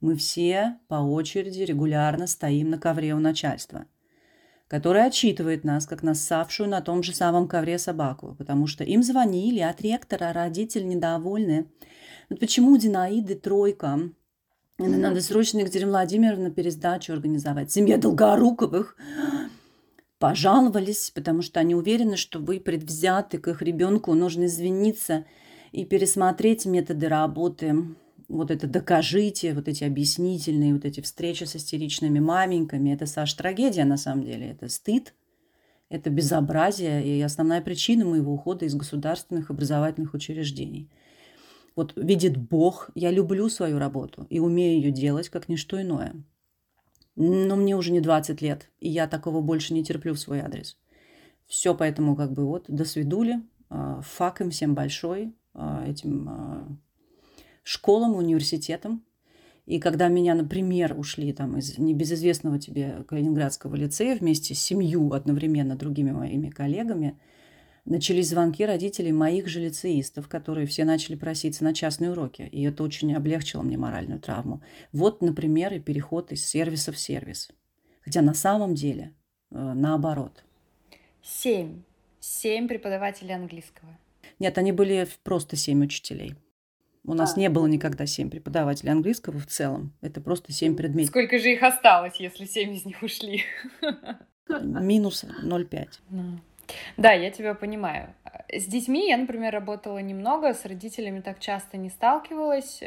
Мы 0.00 0.14
все 0.14 0.78
по 0.88 0.96
очереди 0.96 1.62
регулярно 1.62 2.26
стоим 2.26 2.70
на 2.70 2.78
ковре 2.78 3.14
у 3.14 3.18
начальства, 3.18 3.86
которое 4.68 5.06
отчитывает 5.06 5.64
нас, 5.64 5.86
как 5.86 6.02
нассавшую 6.02 6.68
на 6.68 6.82
том 6.82 7.02
же 7.02 7.14
самом 7.14 7.48
ковре 7.48 7.78
собаку, 7.78 8.34
потому 8.36 8.66
что 8.66 8.84
им 8.84 9.02
звонили 9.02 9.60
от 9.60 9.80
ректора, 9.80 10.34
родители 10.34 10.84
недовольны. 10.84 11.70
Вот 12.28 12.40
почему 12.40 12.72
у 12.72 12.76
Динаиды 12.76 13.34
тройка? 13.34 14.10
Надо 14.78 15.20
срочно 15.20 15.60
Екатерина 15.60 15.90
Владимировна 15.90 16.50
пересдачу 16.50 17.12
организовать. 17.12 17.70
Семья 17.70 17.96
Долгоруковых 17.96 18.96
пожаловались, 20.18 21.12
потому 21.14 21.42
что 21.42 21.60
они 21.60 21.76
уверены, 21.76 22.16
что 22.16 22.40
вы 22.40 22.58
предвзяты 22.58 23.38
к 23.38 23.46
их 23.46 23.62
ребенку, 23.62 24.14
нужно 24.14 24.46
извиниться 24.46 25.26
и 25.70 25.84
пересмотреть 25.84 26.66
методы 26.66 27.08
работы. 27.08 27.84
Вот 28.28 28.50
это 28.50 28.66
докажите, 28.66 29.54
вот 29.54 29.68
эти 29.68 29.84
объяснительные, 29.84 30.74
вот 30.74 30.84
эти 30.84 31.00
встречи 31.00 31.44
с 31.44 31.54
истеричными 31.54 32.18
маменьками. 32.18 32.90
Это, 32.90 33.06
Саш, 33.06 33.32
трагедия 33.34 33.84
на 33.84 33.96
самом 33.96 34.24
деле. 34.24 34.50
Это 34.50 34.68
стыд, 34.68 35.14
это 35.88 36.10
безобразие 36.10 37.06
и 37.06 37.22
основная 37.22 37.60
причина 37.60 38.04
моего 38.04 38.32
ухода 38.32 38.64
из 38.64 38.74
государственных 38.74 39.50
образовательных 39.50 40.14
учреждений. 40.14 40.90
Вот 41.76 41.92
видит 41.96 42.36
Бог, 42.36 42.90
я 42.94 43.10
люблю 43.10 43.48
свою 43.48 43.78
работу 43.78 44.26
и 44.30 44.38
умею 44.38 44.80
ее 44.80 44.92
делать, 44.92 45.28
как 45.28 45.48
ничто 45.48 45.80
иное. 45.80 46.14
Но 47.16 47.56
мне 47.56 47.76
уже 47.76 47.92
не 47.92 48.00
20 48.00 48.40
лет, 48.42 48.70
и 48.80 48.88
я 48.88 49.06
такого 49.06 49.40
больше 49.40 49.74
не 49.74 49.84
терплю 49.84 50.14
в 50.14 50.20
свой 50.20 50.40
адрес. 50.40 50.76
Все 51.46 51.74
поэтому 51.74 52.16
как 52.16 52.32
бы 52.32 52.44
вот 52.46 52.64
до 52.68 52.84
свидули. 52.84 53.42
А, 53.70 54.00
фак 54.02 54.40
им 54.40 54.50
всем 54.50 54.74
большой, 54.74 55.34
а, 55.52 55.84
этим 55.86 56.28
а, 56.28 56.68
школам, 57.62 58.16
университетам. 58.16 59.04
И 59.66 59.80
когда 59.80 60.08
меня, 60.08 60.34
например, 60.34 60.98
ушли 60.98 61.32
там 61.32 61.56
из 61.56 61.78
небезызвестного 61.78 62.58
тебе 62.58 63.04
Калининградского 63.08 63.74
лицея 63.74 64.16
вместе 64.16 64.54
с 64.54 64.60
семью 64.60 65.12
одновременно 65.12 65.76
другими 65.76 66.12
моими 66.12 66.50
коллегами– 66.50 67.18
начались 67.84 68.28
звонки 68.28 68.64
родителей 68.64 69.12
моих 69.12 69.46
же 69.48 69.60
лицеистов, 69.60 70.28
которые 70.28 70.66
все 70.66 70.84
начали 70.84 71.16
проситься 71.16 71.64
на 71.64 71.74
частные 71.74 72.10
уроки. 72.10 72.42
И 72.42 72.62
это 72.62 72.82
очень 72.82 73.14
облегчило 73.14 73.62
мне 73.62 73.76
моральную 73.76 74.20
травму. 74.20 74.62
Вот, 74.92 75.22
например, 75.22 75.74
и 75.74 75.80
переход 75.80 76.32
из 76.32 76.46
сервиса 76.46 76.92
в 76.92 76.98
сервис. 76.98 77.50
Хотя 78.02 78.22
на 78.22 78.34
самом 78.34 78.74
деле 78.74 79.12
э, 79.50 79.56
наоборот. 79.56 80.44
Семь. 81.22 81.82
Семь 82.20 82.68
преподавателей 82.68 83.34
английского. 83.34 83.98
Нет, 84.38 84.56
они 84.58 84.72
были 84.72 85.06
просто 85.22 85.56
семь 85.56 85.82
учителей. 85.84 86.34
У 87.06 87.12
нас 87.12 87.36
а. 87.36 87.40
не 87.40 87.50
было 87.50 87.66
никогда 87.66 88.06
семь 88.06 88.30
преподавателей 88.30 88.92
английского 88.92 89.38
в 89.38 89.46
целом. 89.46 89.92
Это 90.00 90.22
просто 90.22 90.52
семь 90.52 90.74
предметов. 90.74 91.10
Сколько 91.10 91.38
же 91.38 91.52
их 91.52 91.62
осталось, 91.62 92.16
если 92.18 92.46
семь 92.46 92.72
из 92.74 92.86
них 92.86 93.02
ушли? 93.02 93.42
Минус 94.48 95.24
0,5. 95.24 95.88
Да, 96.96 97.12
я 97.12 97.30
тебя 97.30 97.54
понимаю. 97.54 98.14
С 98.52 98.66
детьми 98.66 99.08
я, 99.08 99.16
например, 99.16 99.52
работала 99.52 99.98
немного, 99.98 100.54
с 100.54 100.64
родителями 100.64 101.20
так 101.20 101.40
часто 101.40 101.76
не 101.76 101.90
сталкивалась. 101.90 102.82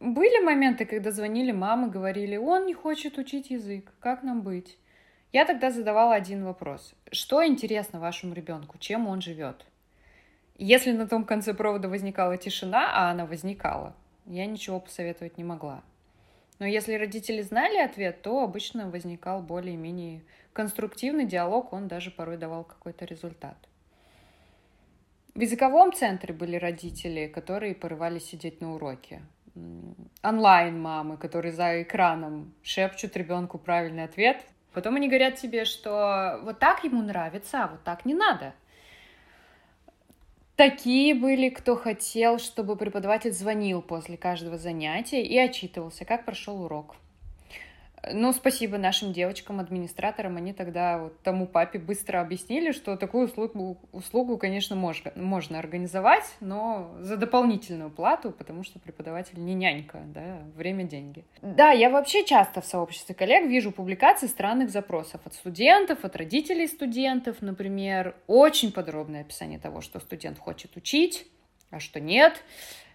Были 0.00 0.42
моменты, 0.44 0.86
когда 0.86 1.10
звонили 1.10 1.52
мамы, 1.52 1.88
говорили, 1.90 2.36
он 2.36 2.66
не 2.66 2.74
хочет 2.74 3.18
учить 3.18 3.50
язык, 3.50 3.92
как 4.00 4.22
нам 4.22 4.42
быть? 4.42 4.78
Я 5.32 5.44
тогда 5.44 5.70
задавала 5.70 6.14
один 6.14 6.44
вопрос. 6.44 6.94
Что 7.12 7.46
интересно 7.46 8.00
вашему 8.00 8.34
ребенку, 8.34 8.78
чем 8.78 9.06
он 9.06 9.20
живет? 9.20 9.64
Если 10.56 10.92
на 10.92 11.06
том 11.06 11.24
конце 11.24 11.54
провода 11.54 11.88
возникала 11.88 12.36
тишина, 12.36 12.90
а 12.92 13.10
она 13.10 13.26
возникала, 13.26 13.94
я 14.26 14.46
ничего 14.46 14.80
посоветовать 14.80 15.38
не 15.38 15.44
могла. 15.44 15.82
Но 16.58 16.66
если 16.66 16.94
родители 16.94 17.40
знали 17.42 17.78
ответ, 17.78 18.22
то 18.22 18.42
обычно 18.42 18.90
возникал 18.90 19.40
более-менее 19.42 20.22
конструктивный 20.52 21.26
диалог, 21.26 21.72
он 21.72 21.88
даже 21.88 22.10
порой 22.10 22.36
давал 22.36 22.64
какой-то 22.64 23.04
результат. 23.04 23.56
В 25.34 25.40
языковом 25.40 25.92
центре 25.92 26.34
были 26.34 26.56
родители, 26.56 27.26
которые 27.28 27.74
порывались 27.74 28.26
сидеть 28.26 28.60
на 28.60 28.74
уроке. 28.74 29.22
Онлайн-мамы, 30.22 31.16
которые 31.16 31.52
за 31.52 31.82
экраном 31.82 32.52
шепчут 32.62 33.16
ребенку 33.16 33.58
правильный 33.58 34.04
ответ. 34.04 34.44
Потом 34.72 34.96
они 34.96 35.08
говорят 35.08 35.36
тебе, 35.36 35.64
что 35.64 36.40
вот 36.42 36.58
так 36.58 36.84
ему 36.84 37.02
нравится, 37.02 37.64
а 37.64 37.68
вот 37.68 37.82
так 37.84 38.04
не 38.04 38.14
надо. 38.14 38.54
Такие 40.56 41.14
были, 41.14 41.48
кто 41.48 41.74
хотел, 41.74 42.38
чтобы 42.38 42.76
преподаватель 42.76 43.32
звонил 43.32 43.80
после 43.80 44.16
каждого 44.16 44.58
занятия 44.58 45.24
и 45.24 45.38
отчитывался, 45.38 46.04
как 46.04 46.26
прошел 46.26 46.62
урок. 46.62 46.96
Ну, 48.12 48.32
спасибо 48.32 48.78
нашим 48.78 49.12
девочкам, 49.12 49.60
администраторам. 49.60 50.36
Они 50.36 50.52
тогда 50.52 50.98
вот 50.98 51.22
тому 51.22 51.46
папе 51.46 51.78
быстро 51.78 52.20
объяснили, 52.20 52.72
что 52.72 52.96
такую 52.96 53.26
услугу, 53.26 53.78
услугу 53.92 54.38
конечно, 54.38 54.74
можно, 54.74 55.12
можно 55.16 55.58
организовать, 55.58 56.24
но 56.40 56.94
за 57.00 57.16
дополнительную 57.16 57.90
плату, 57.90 58.30
потому 58.30 58.64
что 58.64 58.78
преподаватель 58.78 59.42
не 59.44 59.54
нянька, 59.54 60.00
да, 60.06 60.38
время– 60.56 60.84
деньги. 60.90 61.24
Да, 61.42 61.70
я 61.72 61.90
вообще 61.90 62.24
часто 62.24 62.60
в 62.60 62.66
сообществе 62.66 63.14
коллег 63.14 63.46
вижу 63.46 63.70
публикации 63.70 64.26
странных 64.26 64.70
запросов 64.70 65.20
от 65.24 65.34
студентов, 65.34 66.04
от 66.04 66.16
родителей 66.16 66.66
студентов, 66.66 67.42
например, 67.42 68.16
очень 68.26 68.72
подробное 68.72 69.20
описание 69.20 69.58
того, 69.58 69.82
что 69.82 70.00
студент 70.00 70.38
хочет 70.38 70.76
учить, 70.76 71.26
а 71.70 71.80
что 71.80 72.00
нет– 72.00 72.42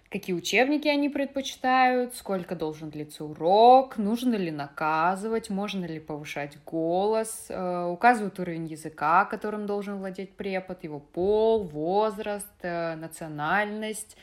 какие 0.09 0.35
учебники 0.35 0.87
они 0.87 1.09
предпочитают, 1.09 2.15
сколько 2.15 2.55
должен 2.55 2.89
длиться 2.89 3.25
урок, 3.25 3.97
нужно 3.97 4.35
ли 4.35 4.51
наказывать, 4.51 5.49
можно 5.49 5.85
ли 5.85 5.99
повышать 5.99 6.57
голос, 6.65 7.47
э, 7.49 7.85
указывают 7.85 8.39
уровень 8.39 8.67
языка, 8.67 9.25
которым 9.25 9.65
должен 9.65 9.97
владеть 9.97 10.35
препод, 10.35 10.83
его 10.83 10.99
пол, 10.99 11.63
возраст, 11.63 12.47
э, 12.61 12.95
национальность, 12.95 14.15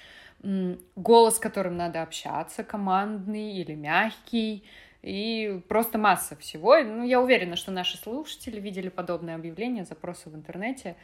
голос, 0.96 1.38
которым 1.38 1.76
надо 1.76 2.02
общаться, 2.02 2.64
командный 2.64 3.52
или 3.52 3.74
мягкий, 3.74 4.64
и 5.02 5.60
просто 5.68 5.98
масса 5.98 6.36
всего. 6.36 6.76
Ну, 6.82 7.04
я 7.04 7.20
уверена, 7.20 7.56
что 7.56 7.72
наши 7.72 7.96
слушатели 7.96 8.60
видели 8.60 8.88
подобные 8.88 9.36
объявления, 9.36 9.84
запросы 9.84 10.30
в 10.30 10.34
интернете. 10.34 10.96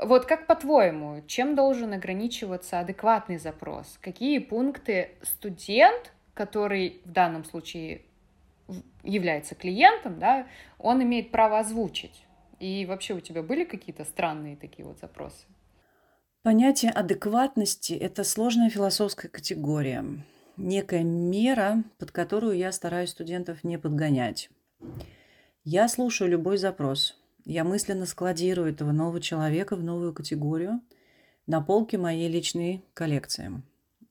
Вот 0.00 0.26
как 0.26 0.46
по-твоему, 0.46 1.22
чем 1.26 1.56
должен 1.56 1.92
ограничиваться 1.92 2.78
адекватный 2.78 3.38
запрос? 3.38 3.98
Какие 4.00 4.38
пункты 4.38 5.10
студент, 5.22 6.12
который 6.34 7.00
в 7.04 7.10
данном 7.10 7.44
случае 7.44 8.02
является 9.02 9.56
клиентом, 9.56 10.20
да, 10.20 10.46
он 10.78 11.02
имеет 11.02 11.32
право 11.32 11.58
озвучить? 11.58 12.24
И 12.60 12.86
вообще 12.86 13.14
у 13.14 13.20
тебя 13.20 13.42
были 13.42 13.64
какие-то 13.64 14.04
странные 14.04 14.56
такие 14.56 14.86
вот 14.86 14.98
запросы? 15.00 15.46
Понятие 16.42 16.92
адекватности– 16.92 17.92
это 17.94 18.22
сложная 18.22 18.70
философская 18.70 19.30
категория, 19.30 20.04
некая 20.56 21.02
мера, 21.02 21.82
под 21.98 22.12
которую 22.12 22.56
я 22.56 22.70
стараюсь 22.70 23.10
студентов 23.10 23.64
не 23.64 23.78
подгонять. 23.78 24.48
Я 25.64 25.88
слушаю 25.88 26.30
любой 26.30 26.56
запрос, 26.56 27.20
я 27.48 27.64
мысленно 27.64 28.04
складирую 28.04 28.70
этого 28.70 28.92
нового 28.92 29.22
человека 29.22 29.74
в 29.74 29.82
новую 29.82 30.12
категорию 30.12 30.82
на 31.46 31.62
полке 31.62 31.96
моей 31.96 32.28
личной 32.28 32.84
коллекции. 32.92 33.62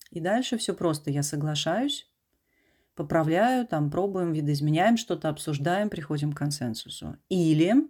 И 0.10 0.20
дальше 0.20 0.58
все 0.58 0.74
просто. 0.74 1.12
Я 1.12 1.22
соглашаюсь, 1.22 2.10
поправляю, 2.96 3.68
там 3.68 3.92
пробуем, 3.92 4.34
видоизменяем 4.34 4.98
что-то, 4.98 5.30
обсуждаем, 5.30 5.90
приходим 5.90 6.34
к 6.34 6.38
консенсусу. 6.38 7.16
Или 7.30 7.88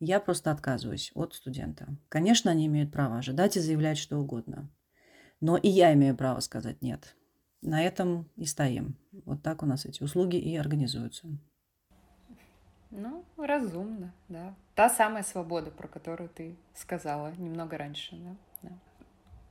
Я 0.00 0.18
просто 0.18 0.50
отказываюсь 0.50 1.12
от 1.14 1.34
студента. 1.34 1.86
Конечно, 2.08 2.50
они 2.50 2.66
имеют 2.66 2.90
право 2.90 3.18
ожидать 3.18 3.58
и 3.58 3.60
заявлять 3.60 3.98
что 3.98 4.18
угодно. 4.18 4.70
Но 5.40 5.58
и 5.58 5.68
я 5.68 5.92
имею 5.92 6.16
право 6.16 6.40
сказать 6.40 6.80
нет. 6.80 7.14
На 7.60 7.82
этом 7.82 8.30
и 8.36 8.46
стоим. 8.46 8.96
Вот 9.26 9.42
так 9.42 9.62
у 9.62 9.66
нас 9.66 9.84
эти 9.84 10.02
услуги 10.02 10.36
и 10.36 10.56
организуются. 10.56 11.28
Ну, 12.96 13.24
разумно, 13.36 14.14
да. 14.28 14.54
Та 14.76 14.88
самая 14.88 15.24
свобода, 15.24 15.72
про 15.72 15.88
которую 15.88 16.28
ты 16.28 16.54
сказала 16.74 17.32
немного 17.36 17.76
раньше, 17.76 18.14
да. 18.14 18.36
да. 18.62 18.70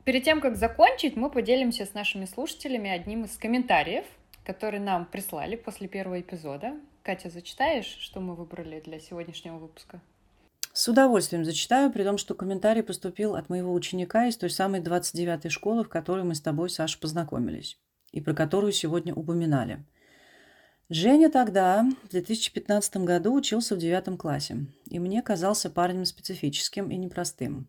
Перед 0.06 0.24
тем, 0.24 0.40
как 0.40 0.56
закончить, 0.56 1.18
мы 1.18 1.30
поделимся 1.30 1.86
с 1.86 1.94
нашими 1.94 2.24
слушателями 2.24 2.90
одним 2.90 3.26
из 3.26 3.38
комментариев, 3.38 4.06
который 4.46 4.80
нам 4.80 5.06
прислали 5.06 5.58
после 5.58 5.90
первого 5.90 6.22
эпизода. 6.22 6.74
Катя, 7.04 7.30
зачитаешь, 7.30 7.98
что 8.00 8.22
мы 8.22 8.34
выбрали 8.34 8.80
для 8.80 9.02
сегодняшнего 9.02 9.58
выпуска? 9.58 10.00
С 10.72 10.88
удовольствием 10.88 11.44
зачитаю, 11.44 11.92
при 11.92 12.04
том, 12.04 12.18
что 12.18 12.36
комментарий 12.36 12.82
поступил 12.82 13.36
от 13.36 13.50
моего 13.50 13.74
ученика 13.74 14.26
из 14.28 14.38
той 14.38 14.50
самой 14.50 14.80
29-й 14.80 15.50
школы, 15.50 15.84
в 15.84 15.90
которой 15.90 16.24
мы 16.24 16.34
с 16.34 16.42
тобой, 16.42 16.70
Саша, 16.70 16.98
познакомились, 16.98 17.78
и 18.14 18.22
про 18.22 18.34
которую 18.34 18.72
сегодня 18.72 19.14
упоминали. 19.14 19.84
Женя 20.94 21.30
тогда, 21.30 21.90
в 22.04 22.10
2015 22.10 22.98
году, 22.98 23.34
учился 23.34 23.76
в 23.76 23.80
девятом 23.80 24.18
классе, 24.18 24.68
и 24.90 25.00
мне 25.00 25.22
казался 25.22 25.70
парнем 25.70 26.06
специфическим 26.06 26.92
и 26.92 26.98
непростым. 26.98 27.68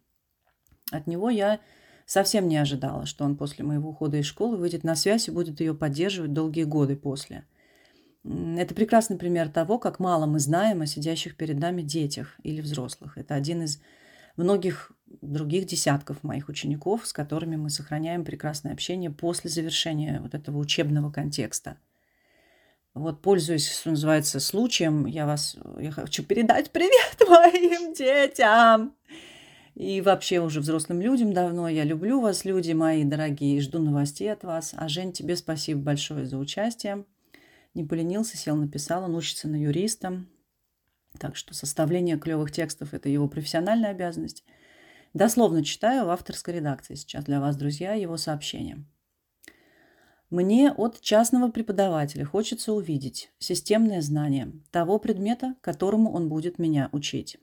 От 0.91 1.07
него 1.07 1.31
я 1.31 1.61
совсем 2.07 2.49
не 2.49 2.59
ожидала, 2.59 3.07
что 3.07 3.25
он 3.25 3.37
после 3.37 3.65
моего 3.65 3.91
ухода 3.91 4.19
из 4.19 4.27
школы 4.27 4.57
выйдет 4.59 4.85
на 4.85 4.95
связь 4.95 5.29
и 5.29 5.31
будет 5.31 5.61
ее 5.61 5.75
поддерживать 5.75 6.33
долгие 6.33 6.65
годы 6.65 6.97
после– 6.97 7.45
это 8.25 8.75
прекрасный 8.75 9.19
пример 9.19 9.51
того, 9.51 9.79
как 9.79 9.99
мало 9.99 10.25
мы 10.25 10.39
знаем 10.39 10.81
о 10.81 10.87
сидящих 10.87 11.37
перед 11.37 11.59
нами 11.59 11.83
детях 11.83 12.37
или 12.43 12.63
взрослых. 12.63 13.19
Это 13.19 13.35
один 13.35 13.63
из 13.63 13.83
многих 14.37 14.93
других 15.21 15.67
десятков 15.67 16.23
моих 16.23 16.49
учеников, 16.49 17.07
с 17.07 17.13
которыми 17.13 17.57
мы 17.57 17.69
сохраняем 17.69 18.25
прекрасное 18.25 18.73
общение 18.73 19.11
после 19.11 19.51
завершения 19.51 20.21
вот 20.21 20.35
этого 20.35 20.57
учебного 20.57 21.13
контекста. 21.13 21.77
Вот, 22.95 23.21
пользуясь, 23.23 23.71
что 23.71 23.91
называется, 23.91 24.41
случаем, 24.41 25.07
я 25.07 25.27
вас 25.27 25.57
я 25.79 25.91
хочу 25.91 26.23
передать 26.23 26.71
привет 26.71 27.17
моим 27.29 27.93
детям. 27.93 28.95
И 29.75 30.01
вообще 30.01 30.41
уже 30.41 30.61
взрослым 30.61 31.01
людям 31.01 31.33
давно. 31.33 31.69
Я 31.69 31.83
люблю 31.83 32.21
вас, 32.21 32.45
люди 32.45 32.73
мои 32.73 33.03
дорогие, 33.03 33.61
жду 33.61 33.81
новостей 33.81 34.33
от 34.33 34.45
вас. 34.45 34.73
А 34.77 34.89
Жень, 34.89 35.13
тебе 35.13 35.35
спасибо 35.35 35.81
большое 35.81 36.27
за 36.27 36.39
участие 36.39 37.05
не 37.75 37.85
поленился, 37.85 38.37
сел, 38.37 38.57
написал, 38.57 39.05
он 39.05 39.15
учится 39.15 39.49
на 39.49 39.57
юриста. 39.57 40.25
Так 41.19 41.37
что 41.37 41.55
составление 41.55 42.19
клевых 42.19 42.51
текстов– 42.51 42.89
это 42.95 43.09
его 43.09 43.29
профессиональная 43.29 43.91
обязанность. 43.91 44.45
Дословно 45.13 45.65
читаю 45.65 46.07
в 46.07 46.11
авторской 46.11 46.55
редакции 46.55 46.95
сейчас 46.95 47.25
для 47.25 47.41
вас, 47.41 47.57
друзья, 47.57 47.93
его 47.93 48.17
сообщение. 48.17 48.85
Мне 50.31 50.73
от 50.73 51.01
частного 51.01 51.51
преподавателя 51.51 52.25
хочется 52.25 52.73
увидеть 52.73 53.31
системное 53.39 54.01
знание 54.01 54.53
того 54.71 54.99
предмета, 54.99 55.55
которому 55.61 56.13
он 56.13 56.29
будет 56.29 56.59
меня 56.59 56.89
учить. 56.93 57.37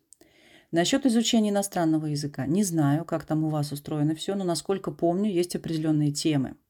Насчет 0.71 1.05
изучения 1.05 1.50
иностранного 1.50 2.07
языка 2.07 2.45
не 2.47 2.63
знаю, 2.63 3.05
как 3.05 3.25
там 3.25 3.43
у 3.43 3.50
вас 3.50 3.71
устроено 3.71 4.15
все, 4.15 4.35
но 4.35 4.43
насколько 4.43 4.91
помню, 4.91 5.31
есть 5.31 5.55
определенные 5.55 6.11
темы– 6.11 6.55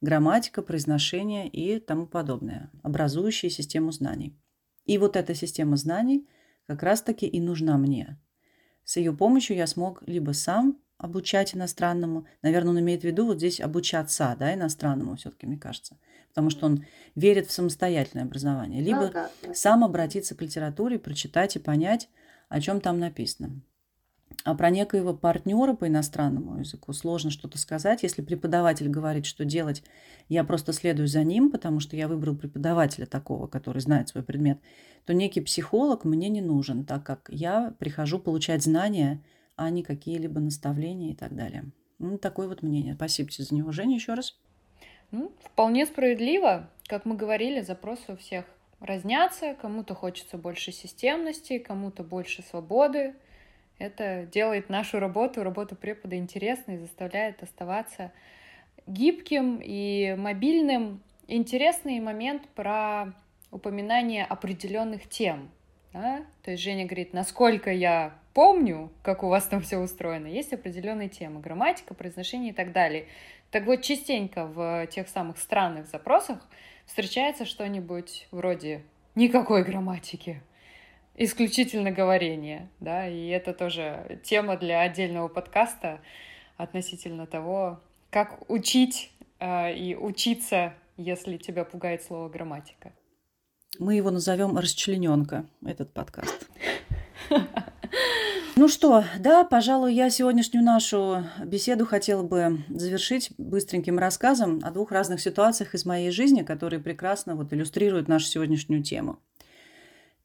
грамматика, 0.00 0.62
произношение 0.62 1.48
и 1.48 1.78
тому 1.78 2.06
подобное, 2.06 2.70
образующие 2.82 3.50
систему 3.50 3.92
знаний. 3.92 4.38
И 4.86 4.98
вот 4.98 5.16
эта 5.16 5.34
система 5.34 5.76
знаний 5.76 6.28
как 6.66 6.82
раз-таки 6.82 7.26
и 7.26 7.40
нужна 7.40 7.76
мне. 7.76 8.20
С 8.84 8.96
ее 8.96 9.12
помощью 9.12 9.56
я 9.56 9.66
смог 9.66 10.02
либо 10.06 10.32
сам 10.32 10.80
обучать 11.00 11.54
иностранному, 11.54 12.26
наверное, 12.42 12.72
он 12.72 12.80
имеет 12.80 13.00
в 13.00 13.04
виду 13.04 13.24
вот 13.24 13.38
здесь 13.38 13.60
обучаться, 13.60 14.36
да, 14.38 14.54
иностранному 14.54 15.16
все-таки, 15.16 15.46
мне 15.46 15.56
кажется, 15.56 15.96
потому 16.28 16.50
что 16.50 16.66
он 16.66 16.84
верит 17.14 17.46
в 17.46 17.52
самостоятельное 17.52 18.24
образование, 18.24 18.82
либо 18.82 19.06
ага. 19.06 19.30
сам 19.54 19.82
обратиться 19.82 20.34
к 20.34 20.42
литературе, 20.42 20.98
прочитать 20.98 21.56
и 21.56 21.58
понять, 21.58 22.08
о 22.50 22.60
чем 22.60 22.80
там 22.80 22.98
написано. 22.98 23.62
А 24.44 24.54
про 24.54 24.70
некоего 24.70 25.12
партнера 25.12 25.74
по 25.74 25.88
иностранному 25.88 26.60
языку 26.60 26.92
сложно 26.92 27.30
что-то 27.30 27.58
сказать. 27.58 28.02
Если 28.02 28.22
преподаватель 28.22 28.88
говорит, 28.88 29.26
что 29.26 29.44
делать, 29.44 29.82
я 30.28 30.44
просто 30.44 30.72
следую 30.72 31.08
за 31.08 31.24
ним, 31.24 31.50
потому 31.50 31.80
что 31.80 31.96
я 31.96 32.08
выбрал 32.08 32.36
преподавателя 32.36 33.06
такого, 33.06 33.48
который 33.48 33.80
знает 33.80 34.08
свой 34.08 34.22
предмет, 34.22 34.60
то 35.04 35.12
некий 35.14 35.40
психолог 35.40 36.04
мне 36.04 36.28
не 36.28 36.40
нужен, 36.40 36.84
так 36.84 37.04
как 37.04 37.28
я 37.30 37.74
прихожу 37.78 38.18
получать 38.18 38.62
знания, 38.62 39.22
а 39.60 39.68
не 39.68 39.82
какие-либо 39.82 40.40
наставления 40.40 41.10
и 41.10 41.14
так 41.14 41.36
далее. 41.36 41.64
Ну, 41.98 42.16
такое 42.16 42.48
вот 42.48 42.62
мнение. 42.62 42.94
Спасибо 42.94 43.28
тебе 43.28 43.44
за 43.44 43.54
него, 43.54 43.72
Женя, 43.72 43.96
еще 43.96 44.14
раз. 44.14 44.40
Ну, 45.10 45.34
вполне 45.44 45.84
справедливо. 45.84 46.70
Как 46.86 47.04
мы 47.04 47.14
говорили, 47.14 47.60
запросы 47.60 48.14
у 48.14 48.16
всех 48.16 48.46
разнятся. 48.80 49.54
Кому-то 49.60 49.94
хочется 49.94 50.38
больше 50.38 50.72
системности, 50.72 51.58
кому-то 51.58 52.02
больше 52.02 52.42
свободы. 52.42 53.14
Это 53.76 54.26
делает 54.32 54.70
нашу 54.70 54.98
работу, 54.98 55.42
работу 55.42 55.76
препода 55.76 56.16
интересной, 56.16 56.78
заставляет 56.78 57.42
оставаться 57.42 58.12
гибким 58.86 59.60
и 59.62 60.14
мобильным. 60.16 61.02
Интересный 61.28 62.00
момент 62.00 62.48
про 62.54 63.12
упоминание 63.50 64.24
определенных 64.24 65.06
тем. 65.10 65.50
Да? 65.92 66.24
То 66.42 66.52
есть 66.52 66.62
Женя 66.62 66.86
говорит, 66.86 67.12
насколько 67.12 67.70
я 67.70 68.19
помню, 68.34 68.90
как 69.02 69.22
у 69.22 69.28
вас 69.28 69.46
там 69.46 69.60
все 69.60 69.78
устроено, 69.78 70.26
есть 70.26 70.52
определенные 70.52 71.08
темы, 71.08 71.40
грамматика, 71.40 71.94
произношение 71.94 72.50
и 72.50 72.54
так 72.54 72.72
далее. 72.72 73.06
Так 73.50 73.66
вот, 73.66 73.82
частенько 73.82 74.46
в 74.46 74.86
тех 74.88 75.08
самых 75.08 75.38
странных 75.38 75.86
запросах 75.86 76.38
встречается 76.86 77.44
что-нибудь 77.44 78.28
вроде 78.30 78.82
«никакой 79.14 79.64
грамматики», 79.64 80.42
исключительно 81.16 81.90
говорение, 81.90 82.68
да, 82.80 83.06
и 83.06 83.28
это 83.28 83.52
тоже 83.52 84.20
тема 84.22 84.56
для 84.56 84.80
отдельного 84.80 85.28
подкаста 85.28 86.00
относительно 86.56 87.26
того, 87.26 87.80
как 88.10 88.50
учить 88.50 89.12
э, 89.38 89.74
и 89.74 89.94
учиться, 89.94 90.74
если 90.96 91.36
тебя 91.36 91.64
пугает 91.64 92.02
слово 92.02 92.28
грамматика. 92.28 92.92
Мы 93.78 93.94
его 93.94 94.10
назовем 94.10 94.56
расчлененка, 94.58 95.46
этот 95.64 95.92
подкаст. 95.92 96.48
Ну 98.60 98.68
что, 98.68 99.04
да, 99.18 99.42
пожалуй, 99.44 99.94
я 99.94 100.10
сегодняшнюю 100.10 100.62
нашу 100.62 101.24
беседу 101.42 101.86
хотела 101.86 102.22
бы 102.22 102.58
завершить 102.68 103.32
быстреньким 103.38 103.98
рассказом 103.98 104.60
о 104.62 104.70
двух 104.70 104.92
разных 104.92 105.22
ситуациях 105.22 105.74
из 105.74 105.86
моей 105.86 106.10
жизни, 106.10 106.42
которые 106.42 106.78
прекрасно 106.78 107.36
вот 107.36 107.54
иллюстрируют 107.54 108.06
нашу 108.06 108.26
сегодняшнюю 108.26 108.82
тему. 108.82 109.18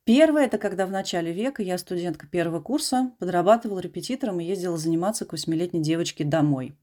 Первое– 0.03 0.43
это 0.47 0.57
когда 0.57 0.85
в 0.85 0.91
начале 0.91 1.31
века 1.31 1.63
я, 1.63 1.77
студентка 1.77 2.27
первого 2.27 2.59
курса, 2.59 3.13
подрабатывала 3.19 3.79
репетитором 3.79 4.41
и 4.41 4.43
ездила 4.43 4.77
заниматься 4.77 5.23
к 5.23 5.31
восьмилетней 5.31 5.81
девочке 5.81 6.25
домой. 6.25 6.75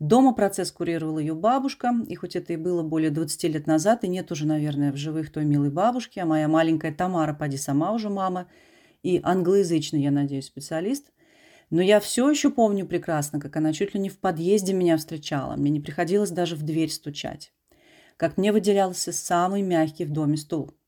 Дома 0.00 0.34
процесс 0.34 0.72
курировала 0.72 1.20
ее 1.20 1.36
бабушка, 1.36 1.92
и 2.08 2.16
хоть 2.16 2.34
это 2.34 2.52
и 2.52 2.56
было 2.56 2.82
более 2.82 3.12
20 3.12 3.44
лет 3.44 3.68
назад, 3.68 4.02
и 4.02 4.08
нет 4.08 4.32
уже, 4.32 4.44
наверное, 4.44 4.90
в 4.90 4.96
живых 4.96 5.30
той 5.30 5.44
милой 5.44 5.70
бабушки, 5.70 6.18
а 6.18 6.26
моя 6.26 6.48
маленькая 6.48 6.92
Тамара, 6.92 7.32
поди 7.32 7.58
сама 7.58 7.92
уже 7.92 8.10
мама, 8.10 8.48
и 9.04 9.20
англоязычный, 9.22 10.02
я 10.02 10.10
надеюсь, 10.10 10.46
специалист, 10.46 11.12
но 11.70 11.80
я 11.80 12.00
все 12.00 12.28
еще 12.28 12.50
помню 12.50 12.86
прекрасно, 12.86 13.38
как 13.38 13.56
она 13.56 13.72
чуть 13.72 13.94
ли 13.94 14.00
не 14.00 14.08
в 14.08 14.18
подъезде 14.18 14.72
меня 14.72 14.96
встречала, 14.96 15.54
мне 15.54 15.70
не 15.70 15.80
приходилось 15.80 16.30
даже 16.30 16.56
в 16.56 16.62
дверь 16.62 16.90
стучать, 16.90 17.52
как 18.16 18.36
мне 18.36 18.52
выделялся 18.52 19.12
самый 19.12 19.62
мягкий 19.62 20.04
в 20.04 20.10
доме 20.10 20.36
стул– 20.36 20.72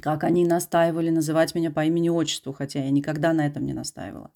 как 0.00 0.24
они 0.24 0.44
настаивали 0.44 1.10
называть 1.10 1.54
меня 1.54 1.70
по 1.70 1.84
имени-отчеству, 1.84 2.52
хотя 2.52 2.84
я 2.84 2.90
никогда 2.90 3.32
на 3.32 3.46
этом 3.46 3.64
не 3.64 3.72
настаивала. 3.72 4.30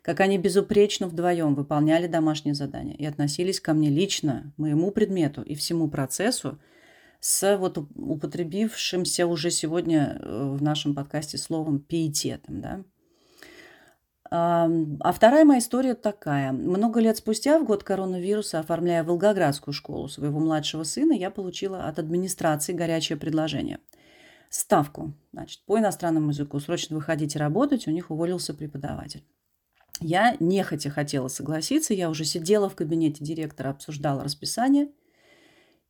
Как 0.00 0.20
они 0.20 0.38
безупречно 0.38 1.06
вдвоем 1.06 1.54
выполняли 1.54 2.06
домашние 2.06 2.54
задания 2.54 2.94
и 2.94 3.04
относились 3.04 3.60
ко 3.60 3.72
мне 3.72 3.88
лично, 3.88 4.52
моему 4.56 4.90
предмету 4.90 5.42
и 5.42 5.54
всему 5.54 5.88
процессу 5.88 6.58
с 7.22 7.56
вот 7.56 7.78
употребившимся 7.78 9.28
уже 9.28 9.52
сегодня 9.52 10.18
э, 10.20 10.54
в 10.56 10.60
нашем 10.60 10.92
подкасте 10.92 11.38
словом 11.38 11.78
пиететом, 11.78 12.60
да. 12.60 12.84
А 14.34 15.12
вторая 15.12 15.44
моя 15.44 15.60
история 15.60 15.94
такая. 15.94 16.52
Много 16.52 17.00
лет 17.00 17.18
спустя, 17.18 17.58
в 17.58 17.64
год 17.64 17.84
коронавируса, 17.84 18.60
оформляя 18.60 19.04
Волгоградскую 19.04 19.74
школу 19.74 20.08
своего 20.08 20.40
младшего 20.40 20.84
сына, 20.84 21.12
я 21.12 21.30
получила 21.30 21.86
от 21.86 21.98
администрации 21.98 22.72
горячее 22.72 23.18
предложение– 23.18 23.78
ставку. 24.48 25.12
Значит, 25.32 25.62
по 25.66 25.78
иностранному 25.78 26.30
языку 26.30 26.58
срочно 26.60 26.96
выходите 26.96 27.38
работать, 27.38 27.86
у 27.86 27.90
них 27.90 28.10
уволился 28.10 28.54
преподаватель. 28.54 29.24
Я 30.00 30.36
нехотя 30.40 30.90
хотела 30.90 31.28
согласиться, 31.28 31.94
я 31.94 32.10
уже 32.10 32.24
сидела 32.24 32.68
в 32.68 32.74
кабинете 32.74 33.24
директора, 33.24 33.70
обсуждала 33.70 34.24
расписание. 34.24 34.88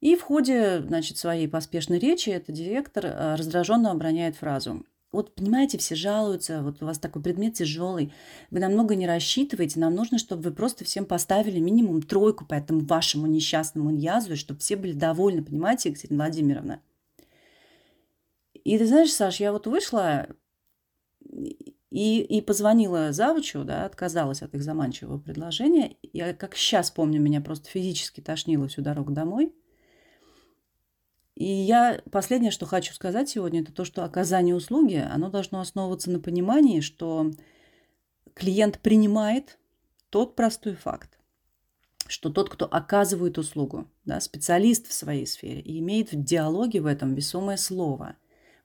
И 0.02 0.16
в 0.16 0.22
ходе 0.22 0.82
значит, 0.82 1.16
своей 1.16 1.46
поспешной 1.46 2.00
речи 2.00 2.28
этот 2.28 2.56
директор 2.56 3.06
э, 3.06 3.36
раздраженно 3.36 3.92
обороняет 3.92 4.34
фразу. 4.34 4.84
вот 5.12 5.32
понимаете, 5.36 5.78
все 5.78 5.94
жалуются, 5.94 6.60
вот 6.60 6.82
у 6.82 6.86
вас 6.86 6.98
такой 6.98 7.22
предмет 7.22 7.54
тяжелый, 7.54 8.12
вы 8.50 8.58
намного 8.58 8.96
не 8.96 9.06
рассчитываете, 9.06 9.78
нам 9.78 9.94
нужно, 9.94 10.18
чтобы 10.18 10.42
вы 10.42 10.50
просто 10.50 10.84
всем 10.84 11.06
поставили 11.06 11.60
минимум 11.60 12.02
тройку 12.02 12.44
по 12.44 12.54
этому 12.54 12.80
вашему 12.80 13.28
несчастному 13.28 13.92
и 13.92 14.34
чтобы 14.34 14.58
все 14.58 14.74
были 14.74 14.92
довольны, 14.92 15.44
понимаете, 15.44 15.90
Екатерина 15.90 16.24
Владимировна? 16.24 16.82
И 18.52 18.76
ты 18.76 18.84
знаешь, 18.84 19.12
Саш, 19.12 19.38
я 19.38 19.52
вот 19.52 19.68
вышла 19.68 20.26
и, 21.90 22.22
и 22.22 22.40
позвонила 22.40 23.12
завучу, 23.12 23.62
да, 23.62 23.84
отказалась 23.84 24.42
от 24.42 24.52
их 24.54 24.64
заманчивого 24.64 25.18
предложения. 25.18 25.96
Я 26.12 26.34
как 26.34 26.56
сейчас 26.56 26.90
помню, 26.90 27.20
меня 27.20 27.40
просто 27.40 27.68
физически 27.68 28.20
тошнило 28.20 28.66
всю 28.66 28.82
дорогу 28.82 29.12
домой. 29.12 29.54
И 31.35 31.45
я 31.45 32.01
последнее, 32.11 32.51
что 32.51 32.66
хочу 32.66 32.92
сказать 32.92 33.29
сегодня, 33.29 33.62
это 33.62 33.73
то, 33.73 33.85
что 33.85 34.05
оказание 34.05 34.55
услуги, 34.55 34.97
оно 34.97 35.31
должно 35.31 35.61
основываться 35.61 36.11
на 36.11 36.21
понимании, 36.21 36.81
что 36.81 37.31
клиент 38.35 38.81
принимает 38.81 39.59
тот 40.11 40.37
простой 40.37 40.75
факт, 40.75 41.18
что 42.07 42.31
тот, 42.31 42.51
кто 42.51 42.66
оказывает 42.66 43.38
услугу, 43.38 43.88
да, 44.05 44.21
специалист 44.21 44.87
в 44.87 44.92
своей 44.92 45.27
сфере 45.27 45.61
и 45.61 45.79
имеет 45.79 46.12
в 46.12 46.23
диалоге 46.23 46.81
в 46.81 46.87
этом 46.87 47.14
весомое 47.14 47.57
слово, 47.57 48.16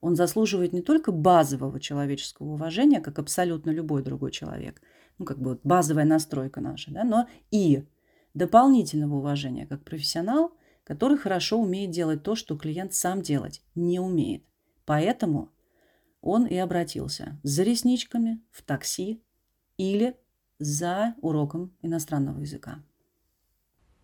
он 0.02 0.16
заслуживает 0.16 0.74
не 0.74 0.82
только 0.82 1.12
базового 1.12 1.80
человеческого 1.80 2.48
уважения, 2.50 3.00
как 3.00 3.18
абсолютно 3.18 3.72
любой 3.72 4.04
другой 4.04 4.32
человек, 4.32 4.82
ну, 5.18 5.26
как 5.26 5.40
бы 5.40 5.52
вот 5.52 5.62
базовая 5.64 6.06
настройка 6.06 6.62
наша, 6.62 6.92
да, 6.92 7.04
но 7.04 7.28
и 7.50 7.86
дополнительного 8.34 9.16
уважения 9.16 9.66
как 9.66 9.84
профессионал, 9.84 10.52
который 10.88 11.17
хорошо 11.17 11.60
умеет 11.60 11.91
делать 11.91 12.23
то, 12.23 12.36
что 12.36 12.58
клиент 12.58 12.93
сам 12.93 13.21
делать 13.21 13.62
не 13.76 14.00
умеет. 14.00 14.45
Поэтому 14.86 15.50
он 16.21 16.45
и 16.45 16.56
обратился 16.56 17.38
за 17.43 17.63
ресничками 17.63 18.39
в 18.52 18.62
такси 18.62 19.21
или 19.76 20.15
за 20.60 21.13
уроком 21.21 21.76
иностранного 21.82 22.39
языка. 22.39 22.80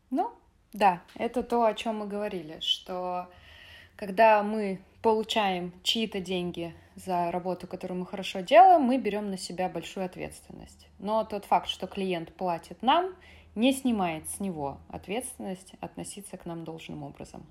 Ну, 0.10 0.30
да, 0.74 1.02
это 1.16 1.42
то, 1.42 1.64
о 1.64 1.74
чем 1.74 2.00
мы 2.00 2.08
говорили, 2.08 2.60
что 2.60 3.30
когда 3.96 4.44
мы 4.44 4.82
получаем 5.02 5.74
чьи-то 5.84 6.20
деньги 6.20 6.76
за 6.96 7.32
работу, 7.32 7.66
которую 7.66 8.02
мы 8.02 8.06
хорошо 8.06 8.42
делаем, 8.42 8.82
мы 8.82 8.98
берем 8.98 9.30
на 9.30 9.38
себя 9.38 9.70
большую 9.70 10.06
ответственность. 10.06 10.90
Но 11.00 11.24
тот 11.24 11.46
факт, 11.46 11.70
что 11.70 11.88
клиент 11.88 12.34
платит 12.34 12.82
нам, 12.82 13.16
не 13.56 13.74
снимает 13.74 14.30
с 14.30 14.40
него 14.40 14.78
ответственность 14.90 15.74
относиться 15.80 16.38
к 16.38 16.46
нам 16.46 16.64
должным 16.64 17.04
образом. 17.04 17.46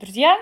Друзья, 0.00 0.38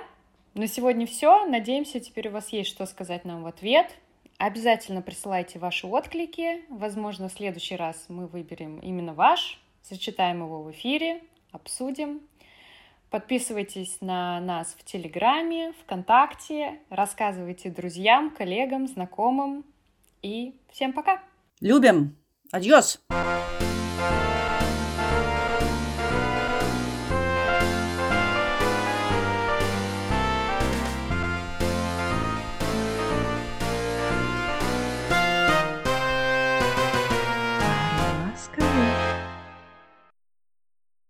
на 0.55 0.67
сегодня 0.67 1.07
все. 1.07 1.47
Надеемся, 1.47 2.01
теперь 2.01 2.29
у 2.29 2.33
вас 2.33 2.51
есть 2.51 2.71
что 2.71 2.87
сказать 2.87 3.25
нам 3.25 3.43
в 3.43 3.47
ответ. 3.47 3.95
Обязательно 4.39 5.01
присылайте 5.01 5.59
ваши 5.59 5.87
отклики. 5.87 6.63
Возможно, 6.69 7.29
в 7.29 7.33
следующий 7.33 7.77
раз 7.77 8.07
мы 8.09 8.27
выберем 8.27 8.79
именно 8.81 9.15
ваш, 9.15 9.61
зачитаем 9.83 10.43
его 10.43 10.63
в 10.63 10.71
эфире, 10.73 11.23
обсудим. 11.53 12.21
Подписывайтесь 13.11 13.99
на 14.01 14.41
нас 14.41 14.75
в 14.79 14.85
Телеграме, 14.85 15.73
ВКонтакте, 15.85 16.81
рассказывайте 16.91 17.71
друзьям, 17.71 18.31
коллегам, 18.31 18.89
знакомым. 18.89 19.65
И 20.23 20.55
всем 20.71 20.93
пока! 20.93 21.23
Любим! 21.61 22.26
Adiós. 22.53 22.99